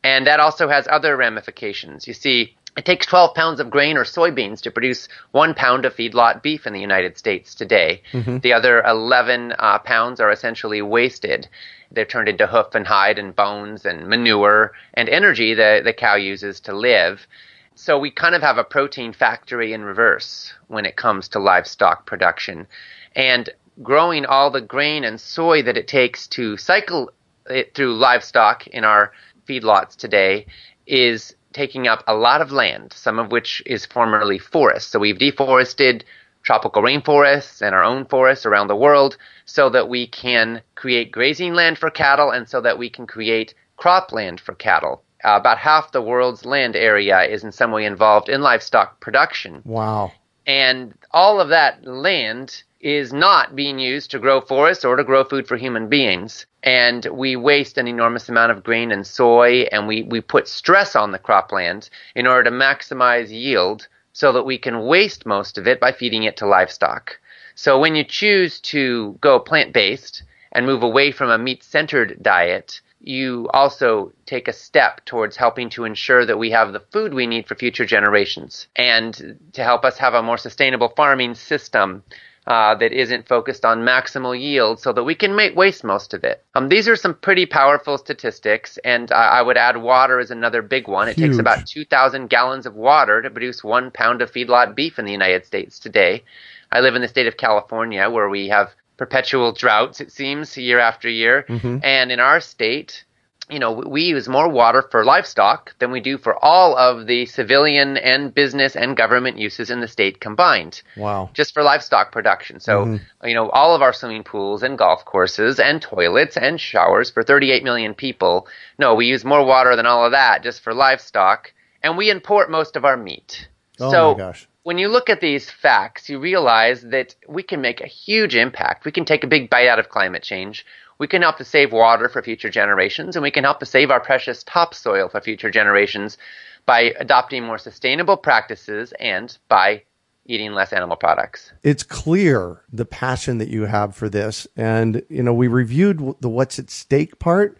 And 0.03 0.27
that 0.27 0.39
also 0.39 0.67
has 0.67 0.87
other 0.89 1.15
ramifications. 1.15 2.07
You 2.07 2.13
see, 2.13 2.55
it 2.75 2.85
takes 2.85 3.05
12 3.05 3.35
pounds 3.35 3.59
of 3.59 3.69
grain 3.69 3.97
or 3.97 4.03
soybeans 4.03 4.61
to 4.61 4.71
produce 4.71 5.07
one 5.31 5.53
pound 5.53 5.85
of 5.85 5.95
feedlot 5.95 6.41
beef 6.41 6.65
in 6.65 6.73
the 6.73 6.79
United 6.79 7.17
States 7.17 7.53
today. 7.53 8.01
Mm-hmm. 8.11 8.39
The 8.39 8.53
other 8.53 8.81
11 8.81 9.53
uh, 9.57 9.79
pounds 9.79 10.19
are 10.19 10.31
essentially 10.31 10.81
wasted. 10.81 11.47
They're 11.91 12.05
turned 12.05 12.29
into 12.29 12.47
hoof 12.47 12.73
and 12.73 12.87
hide 12.87 13.19
and 13.19 13.35
bones 13.35 13.85
and 13.85 14.07
manure 14.07 14.73
and 14.95 15.07
energy 15.07 15.53
that 15.53 15.83
the 15.83 15.93
cow 15.93 16.15
uses 16.15 16.59
to 16.61 16.75
live. 16.75 17.27
So 17.75 17.99
we 17.99 18.09
kind 18.09 18.33
of 18.33 18.41
have 18.41 18.57
a 18.57 18.63
protein 18.63 19.13
factory 19.13 19.73
in 19.73 19.83
reverse 19.83 20.53
when 20.67 20.85
it 20.85 20.95
comes 20.95 21.27
to 21.29 21.39
livestock 21.39 22.05
production. 22.05 22.67
And 23.15 23.49
growing 23.81 24.25
all 24.25 24.49
the 24.49 24.61
grain 24.61 25.03
and 25.03 25.19
soy 25.19 25.61
that 25.63 25.77
it 25.77 25.87
takes 25.87 26.27
to 26.29 26.57
cycle 26.57 27.11
it 27.47 27.75
through 27.75 27.95
livestock 27.95 28.67
in 28.67 28.83
our 28.83 29.11
feedlots 29.47 29.95
today 29.95 30.45
is 30.85 31.35
taking 31.53 31.87
up 31.87 32.03
a 32.07 32.15
lot 32.15 32.41
of 32.41 32.51
land, 32.51 32.93
some 32.93 33.19
of 33.19 33.31
which 33.31 33.61
is 33.65 33.85
formerly 33.85 34.39
forest. 34.39 34.91
So 34.91 34.99
we've 34.99 35.17
deforested 35.17 36.03
tropical 36.43 36.81
rainforests 36.81 37.61
and 37.61 37.73
our 37.73 37.83
own 37.83 38.05
forests 38.05 38.45
around 38.45 38.67
the 38.67 38.75
world 38.75 39.17
so 39.45 39.69
that 39.69 39.87
we 39.87 40.07
can 40.07 40.61
create 40.75 41.11
grazing 41.11 41.53
land 41.53 41.77
for 41.77 41.89
cattle 41.89 42.31
and 42.31 42.47
so 42.47 42.61
that 42.61 42.77
we 42.77 42.89
can 42.89 43.07
create 43.07 43.53
cropland 43.79 44.39
for 44.39 44.53
cattle. 44.53 45.01
Uh, 45.23 45.37
about 45.39 45.57
half 45.57 45.93
the 45.93 46.01
world's 46.01 46.45
land 46.45 46.75
area 46.75 47.21
is 47.21 47.43
in 47.43 47.51
some 47.51 47.71
way 47.71 47.85
involved 47.85 48.27
in 48.27 48.41
livestock 48.41 48.99
production. 48.99 49.61
Wow. 49.63 50.11
And 50.45 50.93
all 51.11 51.39
of 51.39 51.49
that 51.49 51.85
land 51.85 52.63
is 52.83 53.13
not 53.13 53.55
being 53.55 53.79
used 53.79 54.11
to 54.11 54.19
grow 54.19 54.41
forests 54.41 54.83
or 54.83 54.97
to 54.97 55.03
grow 55.05 55.23
food 55.23 55.47
for 55.47 55.55
human 55.55 55.87
beings. 55.87 56.45
And 56.61 57.05
we 57.05 57.37
waste 57.37 57.77
an 57.77 57.87
enormous 57.87 58.27
amount 58.27 58.51
of 58.51 58.63
grain 58.63 58.91
and 58.91 59.07
soy, 59.07 59.61
and 59.71 59.87
we, 59.87 60.03
we 60.03 60.19
put 60.19 60.49
stress 60.49 60.95
on 60.95 61.11
the 61.11 61.19
cropland 61.19 61.89
in 62.13 62.27
order 62.27 62.49
to 62.49 62.55
maximize 62.55 63.29
yield 63.29 63.87
so 64.11 64.33
that 64.33 64.43
we 64.43 64.57
can 64.57 64.85
waste 64.85 65.25
most 65.25 65.57
of 65.57 65.65
it 65.65 65.79
by 65.79 65.93
feeding 65.93 66.23
it 66.23 66.37
to 66.37 66.45
livestock. 66.45 67.17
So 67.55 67.79
when 67.79 67.95
you 67.95 68.03
choose 68.03 68.59
to 68.61 69.17
go 69.21 69.39
plant 69.39 69.73
based 69.73 70.23
and 70.51 70.65
move 70.65 70.83
away 70.83 71.11
from 71.11 71.29
a 71.29 71.37
meat 71.37 71.63
centered 71.63 72.21
diet, 72.21 72.81
you 72.99 73.49
also 73.53 74.11
take 74.25 74.47
a 74.47 74.53
step 74.53 75.03
towards 75.05 75.37
helping 75.37 75.69
to 75.69 75.85
ensure 75.85 76.25
that 76.25 76.37
we 76.37 76.51
have 76.51 76.73
the 76.73 76.83
food 76.91 77.13
we 77.13 77.27
need 77.27 77.47
for 77.47 77.55
future 77.55 77.85
generations 77.85 78.67
and 78.75 79.37
to 79.53 79.63
help 79.63 79.83
us 79.85 79.97
have 79.97 80.13
a 80.13 80.23
more 80.23 80.37
sustainable 80.37 80.89
farming 80.95 81.35
system 81.35 82.03
uh, 82.45 82.75
that 82.75 82.91
isn't 82.91 83.27
focused 83.27 83.63
on 83.63 83.79
maximal 83.79 84.39
yield 84.39 84.79
so 84.79 84.91
that 84.91 85.03
we 85.03 85.15
can 85.15 85.35
make 85.35 85.55
waste 85.55 85.83
most 85.83 86.13
of 86.13 86.23
it. 86.23 86.43
Um, 86.55 86.69
these 86.69 86.87
are 86.87 86.95
some 86.95 87.15
pretty 87.15 87.45
powerful 87.45 87.97
statistics, 87.97 88.77
and 88.83 89.11
I, 89.11 89.39
I 89.39 89.41
would 89.41 89.57
add 89.57 89.77
water 89.77 90.19
is 90.19 90.31
another 90.31 90.61
big 90.61 90.87
one. 90.87 91.07
It 91.07 91.15
Huge. 91.15 91.29
takes 91.29 91.39
about 91.39 91.65
2,000 91.65 92.29
gallons 92.29 92.65
of 92.65 92.75
water 92.75 93.21
to 93.21 93.29
produce 93.29 93.63
one 93.63 93.91
pound 93.91 94.21
of 94.21 94.31
feedlot 94.31 94.75
beef 94.75 94.99
in 94.99 95.05
the 95.05 95.11
United 95.11 95.45
States 95.45 95.79
today. 95.79 96.23
I 96.71 96.81
live 96.81 96.95
in 96.95 97.01
the 97.01 97.07
state 97.07 97.27
of 97.27 97.37
California 97.37 98.09
where 98.09 98.29
we 98.29 98.49
have 98.49 98.71
perpetual 98.97 99.53
droughts, 99.53 100.01
it 100.01 100.11
seems, 100.11 100.57
year 100.57 100.79
after 100.79 101.09
year. 101.09 101.45
Mm-hmm. 101.47 101.77
And 101.83 102.11
in 102.11 102.19
our 102.19 102.39
state, 102.39 103.05
you 103.49 103.59
know, 103.59 103.73
we 103.73 104.03
use 104.03 104.27
more 104.27 104.47
water 104.47 104.81
for 104.89 105.03
livestock 105.03 105.77
than 105.79 105.91
we 105.91 105.99
do 105.99 106.17
for 106.17 106.43
all 106.43 106.77
of 106.77 107.07
the 107.07 107.25
civilian 107.25 107.97
and 107.97 108.33
business 108.33 108.75
and 108.75 108.95
government 108.95 109.37
uses 109.37 109.69
in 109.69 109.81
the 109.81 109.87
state 109.87 110.21
combined. 110.21 110.81
Wow. 110.95 111.29
Just 111.33 111.53
for 111.53 111.61
livestock 111.61 112.11
production. 112.11 112.61
So, 112.61 112.85
mm-hmm. 112.85 113.27
you 113.27 113.33
know, 113.33 113.49
all 113.49 113.75
of 113.75 113.81
our 113.81 113.91
swimming 113.91 114.23
pools 114.23 114.63
and 114.63 114.77
golf 114.77 115.03
courses 115.03 115.59
and 115.59 115.81
toilets 115.81 116.37
and 116.37 116.59
showers 116.59 117.11
for 117.11 117.21
38 117.21 117.63
million 117.63 117.93
people. 117.93 118.47
No, 118.79 118.95
we 118.95 119.07
use 119.07 119.25
more 119.25 119.45
water 119.45 119.75
than 119.75 119.85
all 119.85 120.05
of 120.05 120.13
that 120.13 120.43
just 120.43 120.61
for 120.61 120.73
livestock. 120.73 121.53
And 121.81 121.97
we 121.97 122.09
import 122.09 122.49
most 122.49 122.77
of 122.77 122.85
our 122.85 122.95
meat. 122.95 123.49
Oh 123.79 123.91
so, 123.91 124.11
my 124.13 124.17
gosh. 124.17 124.47
When 124.63 124.77
you 124.77 124.87
look 124.87 125.09
at 125.09 125.19
these 125.19 125.51
facts, 125.51 126.07
you 126.07 126.19
realize 126.19 126.81
that 126.83 127.15
we 127.27 127.43
can 127.43 127.59
make 127.59 127.81
a 127.81 127.87
huge 127.87 128.33
impact. 128.33 128.85
We 128.85 128.93
can 128.93 129.03
take 129.03 129.25
a 129.25 129.27
big 129.27 129.49
bite 129.49 129.67
out 129.67 129.79
of 129.79 129.89
climate 129.89 130.23
change 130.23 130.65
we 131.03 131.07
can 131.07 131.21
help 131.21 131.35
to 131.35 131.43
save 131.43 131.73
water 131.73 132.07
for 132.07 132.21
future 132.21 132.49
generations, 132.49 133.17
and 133.17 133.23
we 133.23 133.29
can 133.29 133.43
help 133.43 133.59
to 133.59 133.65
save 133.65 133.91
our 133.91 133.99
precious 133.99 134.41
topsoil 134.43 135.09
for 135.09 135.19
future 135.19 135.51
generations 135.51 136.17
by 136.65 136.93
adopting 136.97 137.43
more 137.43 137.57
sustainable 137.57 138.15
practices 138.15 138.93
and 139.01 139.37
by 139.49 139.83
eating 140.27 140.53
less 140.53 140.71
animal 140.71 140.95
products. 140.95 141.51
It's 141.61 141.83
clear 141.83 142.61
the 142.71 142.85
passion 142.85 143.37
that 143.39 143.49
you 143.49 143.65
have 143.65 143.93
for 143.97 144.07
this. 144.07 144.47
And, 144.55 145.03
you 145.09 145.21
know, 145.21 145.33
we 145.33 145.49
reviewed 145.49 146.15
the 146.21 146.29
what's 146.29 146.57
at 146.57 146.69
stake 146.69 147.19
part. 147.19 147.57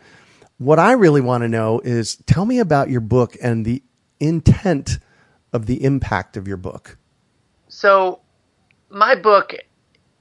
What 0.58 0.80
I 0.80 0.94
really 0.94 1.20
want 1.20 1.42
to 1.42 1.50
know 1.50 1.82
is 1.84 2.16
tell 2.26 2.46
me 2.46 2.60
about 2.60 2.90
your 2.90 3.02
book 3.02 3.36
and 3.44 3.66
the 3.66 3.84
intent 4.22 5.00
of 5.52 5.66
the 5.66 5.84
impact 5.84 6.38
of 6.38 6.48
your 6.48 6.56
book. 6.56 6.98
So, 7.68 8.22
my 8.90 9.16
book 9.16 9.54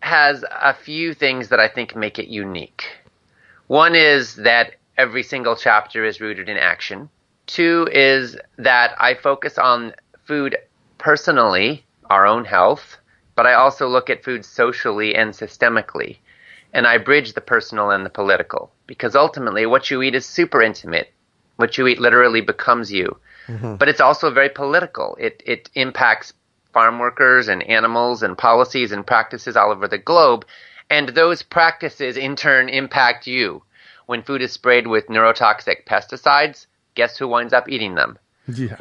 has 0.01 0.45
a 0.51 0.75
few 0.75 1.15
things 1.15 1.51
that 1.51 1.61
I 1.61 1.69
think 1.69 1.95
make 1.95 2.19
it 2.19 2.27
unique. 2.27 2.83
One 3.67 3.95
is 3.95 4.37
that 4.37 4.75
every 4.97 5.23
single 5.23 5.57
chapter 5.57 6.05
is 6.05 6.21
rooted 6.21 6.49
in 6.49 6.57
action. 6.57 7.09
Two 7.47 7.89
is 7.91 8.37
that 8.59 8.95
I 8.99 9.15
focus 9.15 9.59
on 9.59 9.95
food 10.25 10.57
personally, 10.99 11.85
our 12.11 12.27
own 12.27 12.45
health, 12.45 12.99
but 13.35 13.47
I 13.47 13.55
also 13.55 13.89
look 13.89 14.11
at 14.11 14.25
food 14.25 14.45
socially 14.45 15.15
and 15.15 15.33
systemically. 15.33 16.19
And 16.73 16.87
I 16.87 16.99
bridge 16.99 17.33
the 17.35 17.41
personal 17.41 17.91
and 17.91 18.07
the 18.07 18.11
political 18.11 18.73
because 18.87 19.15
ultimately 19.15 19.67
what 19.67 19.91
you 19.91 20.03
eat 20.03 20.15
is 20.15 20.25
super 20.25 20.63
intimate. 20.63 21.13
What 21.57 21.77
you 21.77 21.87
eat 21.87 22.01
literally 22.01 22.41
becomes 22.41 22.91
you. 22.91 23.17
Mm-hmm. 23.47 23.77
But 23.77 23.89
it's 23.89 24.01
also 24.01 24.31
very 24.31 24.49
political. 24.49 25.17
It, 25.21 25.43
it 25.45 25.69
impacts 25.75 26.33
farm 26.73 26.99
workers 26.99 27.49
and 27.49 27.63
animals 27.65 28.23
and 28.23 28.39
policies 28.39 28.93
and 28.93 29.07
practices 29.07 29.57
all 29.57 29.71
over 29.71 29.89
the 29.89 29.99
globe 29.99 30.47
and 30.93 31.09
those 31.09 31.43
practices 31.43 32.19
in 32.19 32.37
turn 32.37 32.69
impact 32.69 33.27
you. 33.27 33.63
When 34.05 34.23
food 34.23 34.43
is 34.43 34.53
sprayed 34.53 34.87
with 34.87 35.07
neurotoxic 35.07 35.87
pesticides, 35.87 36.67
guess 36.95 37.17
who 37.17 37.27
winds 37.27 37.55
up 37.55 37.67
eating 37.67 37.95
them? 37.95 38.19
Yeah. 38.47 38.77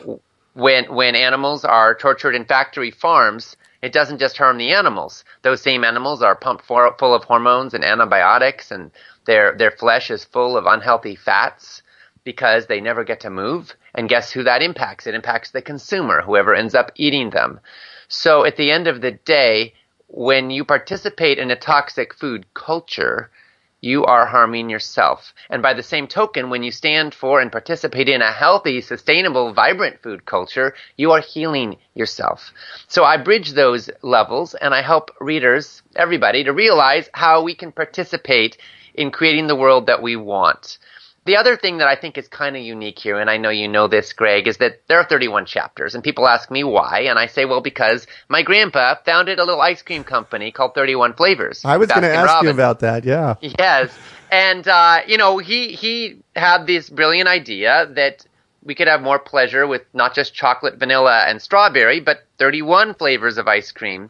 When 0.54 0.94
when 0.94 1.16
animals 1.16 1.64
are 1.64 1.96
tortured 1.96 2.36
in 2.36 2.44
factory 2.44 2.92
farms, 2.92 3.56
it 3.82 3.94
doesn't 3.94 4.20
just 4.20 4.38
harm 4.38 4.58
the 4.58 4.74
animals. 4.74 5.24
Those 5.44 5.62
same 5.62 5.86
animals 5.86 6.22
are 6.22 6.36
pumped 6.36 6.66
for, 6.66 6.94
full 7.00 7.16
of 7.16 7.24
hormones 7.24 7.74
and 7.74 7.86
antibiotics, 7.86 8.72
and 8.72 8.92
their 9.26 9.56
their 9.56 9.72
flesh 9.72 10.12
is 10.12 10.26
full 10.26 10.58
of 10.58 10.66
unhealthy 10.66 11.16
fats 11.16 11.82
because 12.26 12.68
they 12.68 12.82
never 12.82 13.06
get 13.06 13.22
to 13.22 13.30
move. 13.30 13.74
And 13.96 14.10
guess 14.10 14.32
who 14.32 14.44
that 14.44 14.62
impacts? 14.62 15.08
It 15.08 15.16
impacts 15.16 15.52
the 15.52 15.62
consumer, 15.62 16.22
whoever 16.22 16.54
ends 16.54 16.76
up 16.76 16.92
eating 16.96 17.30
them. 17.30 17.62
So 18.10 18.44
at 18.44 18.58
the 18.58 18.70
end 18.70 18.88
of 18.88 19.00
the 19.00 19.12
day, 19.12 19.74
when 20.14 20.50
you 20.50 20.66
participate 20.66 21.38
in 21.40 21.52
a 21.52 21.56
toxic 21.56 22.14
food 22.14 22.46
culture, 22.54 23.32
you 23.80 24.04
are 24.04 24.26
harming 24.26 24.70
yourself. 24.70 25.34
And 25.50 25.62
by 25.62 25.74
the 25.74 25.84
same 25.84 26.06
token, 26.06 26.50
when 26.50 26.64
you 26.64 26.72
stand 26.72 27.14
for 27.14 27.40
and 27.40 27.50
participate 27.50 28.10
in 28.10 28.22
a 28.22 28.32
healthy, 28.32 28.82
sustainable, 28.82 29.54
vibrant 29.54 30.04
food 30.04 30.26
culture, 30.26 30.76
you 30.98 31.12
are 31.12 31.22
healing 31.22 31.78
yourself. 31.96 32.52
So 32.90 33.06
I 33.06 33.18
bridge 33.18 33.54
those 33.54 33.90
levels 34.02 34.54
and 34.54 34.74
I 34.74 34.82
help 34.82 35.12
readers, 35.22 35.82
everybody, 35.96 36.44
to 36.44 36.52
realize 36.52 37.10
how 37.14 37.42
we 37.42 37.56
can 37.56 37.72
participate 37.72 38.58
in 38.94 39.12
creating 39.12 39.48
the 39.48 39.56
world 39.56 39.88
that 39.88 40.04
we 40.04 40.18
want. 40.18 40.78
The 41.24 41.38
other 41.38 41.56
thing 41.56 41.78
that 41.78 41.88
I 41.88 41.96
think 41.96 42.18
is 42.18 42.28
kind 42.28 42.56
of 42.56 42.64
unique 42.64 42.98
here, 42.98 43.20
and 43.20 43.30
I 43.30 43.38
know 43.38 43.50
you 43.50 43.68
know 43.68 43.88
this, 43.88 44.12
Greg, 44.12 44.48
is 44.48 44.58
that 44.58 44.82
there 44.88 44.98
are 44.98 45.04
31 45.04 45.46
chapters, 45.46 45.94
and 45.94 46.04
people 46.04 46.28
ask 46.28 46.50
me 46.50 46.64
why, 46.64 47.02
and 47.02 47.20
I 47.20 47.28
say, 47.28 47.46
well, 47.46 47.62
because 47.62 48.08
my 48.28 48.42
grandpa 48.42 48.96
founded 49.06 49.38
a 49.38 49.44
little 49.44 49.62
ice 49.62 49.84
cream 49.84 50.04
company 50.04 50.52
called 50.52 50.74
31 50.74 51.14
Flavors. 51.14 51.64
I 51.64 51.78
was 51.78 51.90
going 51.90 52.02
to 52.02 52.12
ask 52.12 52.44
you 52.44 52.50
about 52.50 52.80
that, 52.80 53.06
yeah. 53.06 53.36
Yes, 53.42 53.92
and 54.32 54.68
uh, 54.68 55.02
you 55.06 55.18
know, 55.18 55.38
he 55.38 55.74
he 55.74 56.18
had 56.36 56.66
this 56.66 56.90
brilliant 56.90 57.30
idea 57.30 57.88
that 57.96 58.26
we 58.64 58.74
could 58.74 58.88
have 58.88 59.04
more 59.04 59.20
pleasure 59.20 59.68
with 59.68 59.84
not 59.94 60.16
just 60.16 60.34
chocolate, 60.34 60.78
vanilla, 60.78 61.26
and 61.28 61.40
strawberry, 61.40 62.00
but 62.00 62.24
31 62.40 62.96
flavors 62.96 63.38
of 63.38 63.48
ice 63.48 63.72
cream, 63.72 64.10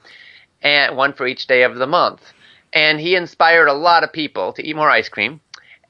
and 0.61 0.95
one 0.95 1.11
for 1.11 1.27
each 1.27 1.45
day 1.47 1.63
of 1.63 1.75
the 1.75 1.87
month. 1.87 2.21
And 2.71 3.01
he 3.01 3.15
inspired 3.17 3.67
a 3.67 3.73
lot 3.73 4.05
of 4.05 4.13
people 4.13 4.53
to 4.53 4.65
eat 4.65 4.77
more 4.77 4.89
ice 4.89 5.09
cream 5.09 5.41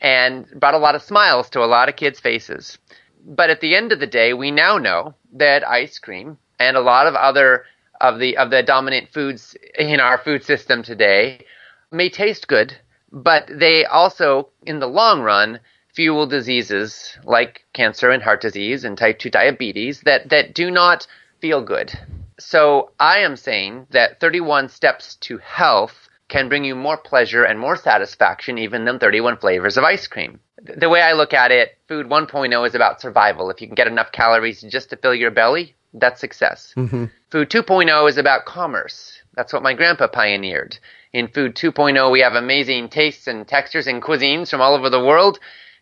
and 0.01 0.47
brought 0.59 0.73
a 0.73 0.79
lot 0.79 0.95
of 0.95 1.03
smiles 1.03 1.49
to 1.51 1.63
a 1.63 1.65
lot 1.65 1.87
of 1.87 1.95
kids' 1.95 2.19
faces. 2.19 2.77
But 3.23 3.49
at 3.51 3.61
the 3.61 3.75
end 3.75 3.91
of 3.91 3.99
the 3.99 4.07
day, 4.07 4.33
we 4.33 4.51
now 4.51 4.77
know 4.77 5.13
that 5.33 5.67
ice 5.67 5.99
cream 5.99 6.37
and 6.59 6.75
a 6.75 6.81
lot 6.81 7.07
of 7.07 7.15
other 7.15 7.65
of 8.01 8.19
the 8.19 8.35
of 8.37 8.49
the 8.49 8.63
dominant 8.63 9.09
foods 9.13 9.55
in 9.77 9.99
our 9.99 10.17
food 10.17 10.43
system 10.43 10.81
today 10.81 11.45
may 11.91 12.09
taste 12.09 12.47
good, 12.47 12.75
but 13.11 13.47
they 13.47 13.85
also 13.85 14.49
in 14.65 14.79
the 14.79 14.87
long 14.87 15.21
run 15.21 15.59
fuel 15.93 16.25
diseases 16.25 17.17
like 17.23 17.63
cancer 17.73 18.09
and 18.09 18.23
heart 18.23 18.41
disease 18.41 18.83
and 18.83 18.97
type 18.97 19.19
2 19.19 19.29
diabetes 19.29 20.01
that 20.01 20.29
that 20.29 20.53
do 20.53 20.71
not 20.71 21.05
feel 21.41 21.61
good. 21.61 21.93
So 22.39 22.91
I 22.99 23.19
am 23.19 23.35
saying 23.35 23.87
that 23.91 24.19
31 24.19 24.69
steps 24.69 25.15
to 25.27 25.37
health 25.37 26.09
can 26.31 26.47
bring 26.47 26.63
you 26.63 26.73
more 26.73 26.97
pleasure 26.97 27.43
and 27.43 27.59
more 27.59 27.75
satisfaction 27.75 28.57
even 28.57 28.85
than 28.85 28.97
31 28.97 29.37
flavors 29.37 29.77
of 29.77 29.83
ice 29.83 30.07
cream. 30.07 30.39
the 30.63 30.89
way 30.89 31.01
I 31.01 31.11
look 31.11 31.33
at 31.33 31.51
it, 31.51 31.77
food 31.87 32.07
1.0 32.07 32.67
is 32.67 32.73
about 32.73 33.01
survival. 33.01 33.49
If 33.49 33.61
you 33.61 33.67
can 33.67 33.75
get 33.75 33.87
enough 33.87 34.11
calories 34.11 34.61
just 34.61 34.89
to 34.89 34.95
fill 34.95 35.13
your 35.13 35.29
belly, 35.31 35.75
that's 35.93 36.21
success. 36.21 36.73
Mm-hmm. 36.77 37.05
Food 37.31 37.49
2.0 37.49 38.09
is 38.09 38.17
about 38.17 38.45
commerce. 38.45 39.21
That's 39.35 39.51
what 39.51 39.61
my 39.61 39.73
grandpa 39.73 40.07
pioneered. 40.07 40.77
In 41.11 41.27
Food 41.27 41.55
2.0, 41.55 42.09
we 42.09 42.21
have 42.21 42.35
amazing 42.35 42.87
tastes 42.87 43.27
and 43.27 43.45
textures 43.45 43.87
and 43.87 44.01
cuisines 44.01 44.49
from 44.49 44.61
all 44.61 44.73
over 44.73 44.89
the 44.89 45.03
world. 45.03 45.37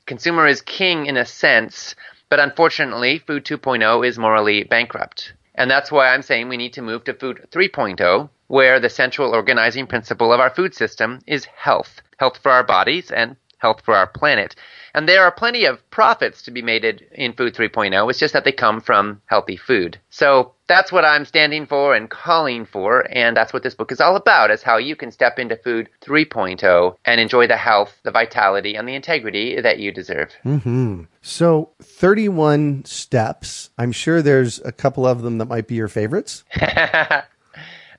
Consumer 0.07 0.47
is 0.47 0.61
king 0.63 1.05
in 1.05 1.17
a 1.17 1.25
sense, 1.25 1.93
but 2.29 2.39
unfortunately, 2.39 3.19
Food 3.19 3.45
2.0 3.45 4.07
is 4.07 4.17
morally 4.17 4.63
bankrupt. 4.63 5.33
And 5.53 5.69
that's 5.69 5.91
why 5.91 6.11
I'm 6.11 6.23
saying 6.23 6.49
we 6.49 6.57
need 6.57 6.73
to 6.73 6.81
move 6.81 7.03
to 7.03 7.13
Food 7.13 7.47
3.0, 7.51 8.29
where 8.49 8.79
the 8.79 8.89
central 8.89 9.33
organizing 9.33 9.87
principle 9.87 10.33
of 10.33 10.39
our 10.39 10.49
food 10.49 10.75
system 10.75 11.19
is 11.25 11.45
health. 11.45 12.01
Health 12.17 12.39
for 12.43 12.51
our 12.51 12.63
bodies 12.63 13.11
and 13.11 13.37
health 13.59 13.81
for 13.85 13.95
our 13.95 14.07
planet. 14.07 14.55
And 14.95 15.07
there 15.07 15.23
are 15.23 15.31
plenty 15.31 15.65
of 15.65 15.87
profits 15.91 16.41
to 16.43 16.51
be 16.51 16.61
made 16.61 16.83
in 17.11 17.33
Food 17.33 17.53
3.0. 17.53 18.09
It's 18.09 18.19
just 18.19 18.33
that 18.33 18.43
they 18.43 18.51
come 18.51 18.81
from 18.81 19.21
healthy 19.27 19.55
food. 19.55 19.99
So 20.09 20.53
that's 20.67 20.91
what 20.91 21.05
I'm 21.05 21.25
standing 21.25 21.67
for 21.67 21.93
and 21.93 22.09
calling 22.09 22.65
for. 22.65 23.05
And 23.11 23.37
that's 23.37 23.53
what 23.53 23.61
this 23.61 23.75
book 23.75 23.91
is 23.91 24.01
all 24.01 24.15
about, 24.15 24.49
is 24.49 24.63
how 24.63 24.77
you 24.77 24.95
can 24.95 25.11
step 25.11 25.37
into 25.37 25.55
Food 25.57 25.89
3.0 26.01 26.95
and 27.05 27.21
enjoy 27.21 27.47
the 27.47 27.57
health, 27.57 27.99
the 28.03 28.11
vitality, 28.11 28.75
and 28.75 28.87
the 28.87 28.95
integrity 28.95 29.61
that 29.61 29.77
you 29.77 29.91
deserve. 29.91 30.31
Mm-hmm. 30.43 31.03
So 31.21 31.69
31 31.83 32.85
steps. 32.85 33.69
I'm 33.77 33.91
sure 33.91 34.21
there's 34.21 34.59
a 34.65 34.71
couple 34.71 35.05
of 35.05 35.21
them 35.21 35.37
that 35.37 35.45
might 35.45 35.67
be 35.67 35.75
your 35.75 35.87
favorites. 35.87 36.43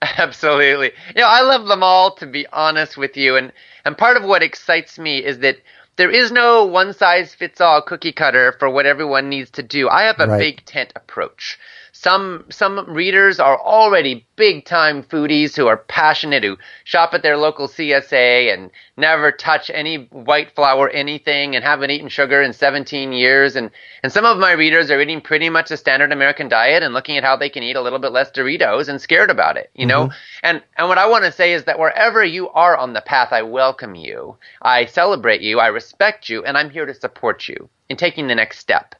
Absolutely. 0.19 0.93
You 1.15 1.23
know, 1.23 1.29
I 1.29 1.43
love 1.43 1.67
them 1.67 1.83
all 1.83 2.15
to 2.17 2.27
be 2.27 2.47
honest 2.53 2.97
with 2.97 3.17
you 3.17 3.37
and 3.37 3.53
and 3.85 3.97
part 3.97 4.17
of 4.17 4.25
what 4.25 4.43
excites 4.43 4.99
me 4.99 5.19
is 5.25 5.39
that 5.41 5.57
there 5.97 6.11
is 6.11 6.31
no 6.33 6.65
one 6.65 6.93
size 6.95 7.35
fits 7.35 7.61
all 7.61 7.83
cookie 7.83 8.13
cutter 8.13 8.53
for 8.59 8.71
what 8.71 8.87
everyone 8.87 9.29
needs 9.29 9.51
to 9.53 9.63
do. 9.63 9.89
I 9.89 10.03
have 10.05 10.21
a 10.21 10.27
Right. 10.27 10.39
big 10.39 10.65
tent 10.65 10.93
approach. 10.97 11.59
Some 12.03 12.47
some 12.49 12.87
readers 12.89 13.39
are 13.39 13.61
already 13.61 14.27
big 14.35 14.65
time 14.65 15.03
foodies 15.03 15.55
who 15.55 15.67
are 15.67 15.77
passionate 15.77 16.43
who 16.43 16.57
shop 16.85 17.13
at 17.13 17.23
their 17.23 17.37
local 17.37 17.69
CSA 17.69 18.55
and 18.55 18.71
never 18.97 19.31
touch 19.31 19.69
any 19.69 20.09
white 20.11 20.55
flour 20.55 20.89
anything 20.89 21.55
and 21.55 21.63
haven't 21.63 21.91
eaten 21.91 22.09
sugar 22.09 22.41
in 22.41 22.55
17 22.55 23.13
years 23.13 23.55
and 23.55 23.71
and 24.03 24.11
some 24.11 24.25
of 24.25 24.39
my 24.39 24.53
readers 24.53 24.91
are 24.91 24.99
eating 24.99 25.21
pretty 25.21 25.51
much 25.51 25.71
a 25.71 25.77
standard 25.77 26.11
American 26.11 26.49
diet 26.49 26.83
and 26.83 26.95
looking 26.95 27.19
at 27.19 27.23
how 27.23 27.37
they 27.37 27.51
can 27.51 27.63
eat 27.63 27.77
a 27.77 27.83
little 27.83 27.99
bit 27.99 28.13
less 28.13 28.31
Doritos 28.31 28.89
and 28.89 28.99
scared 28.99 29.29
about 29.29 29.59
it, 29.59 29.69
you 29.75 29.85
know? 29.85 30.05
Mm-hmm. 30.07 30.17
And 30.43 30.63
and 30.79 30.89
what 30.89 30.97
I 30.97 31.07
want 31.07 31.27
to 31.27 31.33
say 31.33 31.53
is 31.53 31.65
that 31.65 31.79
wherever 31.79 32.25
you 32.25 32.49
are 32.49 32.79
on 32.79 32.95
the 32.95 33.03
path, 33.03 33.31
I 33.31 33.43
welcome 33.43 33.95
you. 33.95 34.39
I 34.63 34.87
celebrate 34.87 35.43
you, 35.43 35.61
I 35.61 35.67
respect 35.67 36.31
you, 36.31 36.47
and 36.47 36.57
I'm 36.57 36.71
here 36.71 36.87
to 36.87 36.95
support 36.95 37.47
you 37.47 37.69
in 37.91 37.99
taking 37.99 38.27
the 38.27 38.35
next 38.35 38.59
step. 38.59 38.95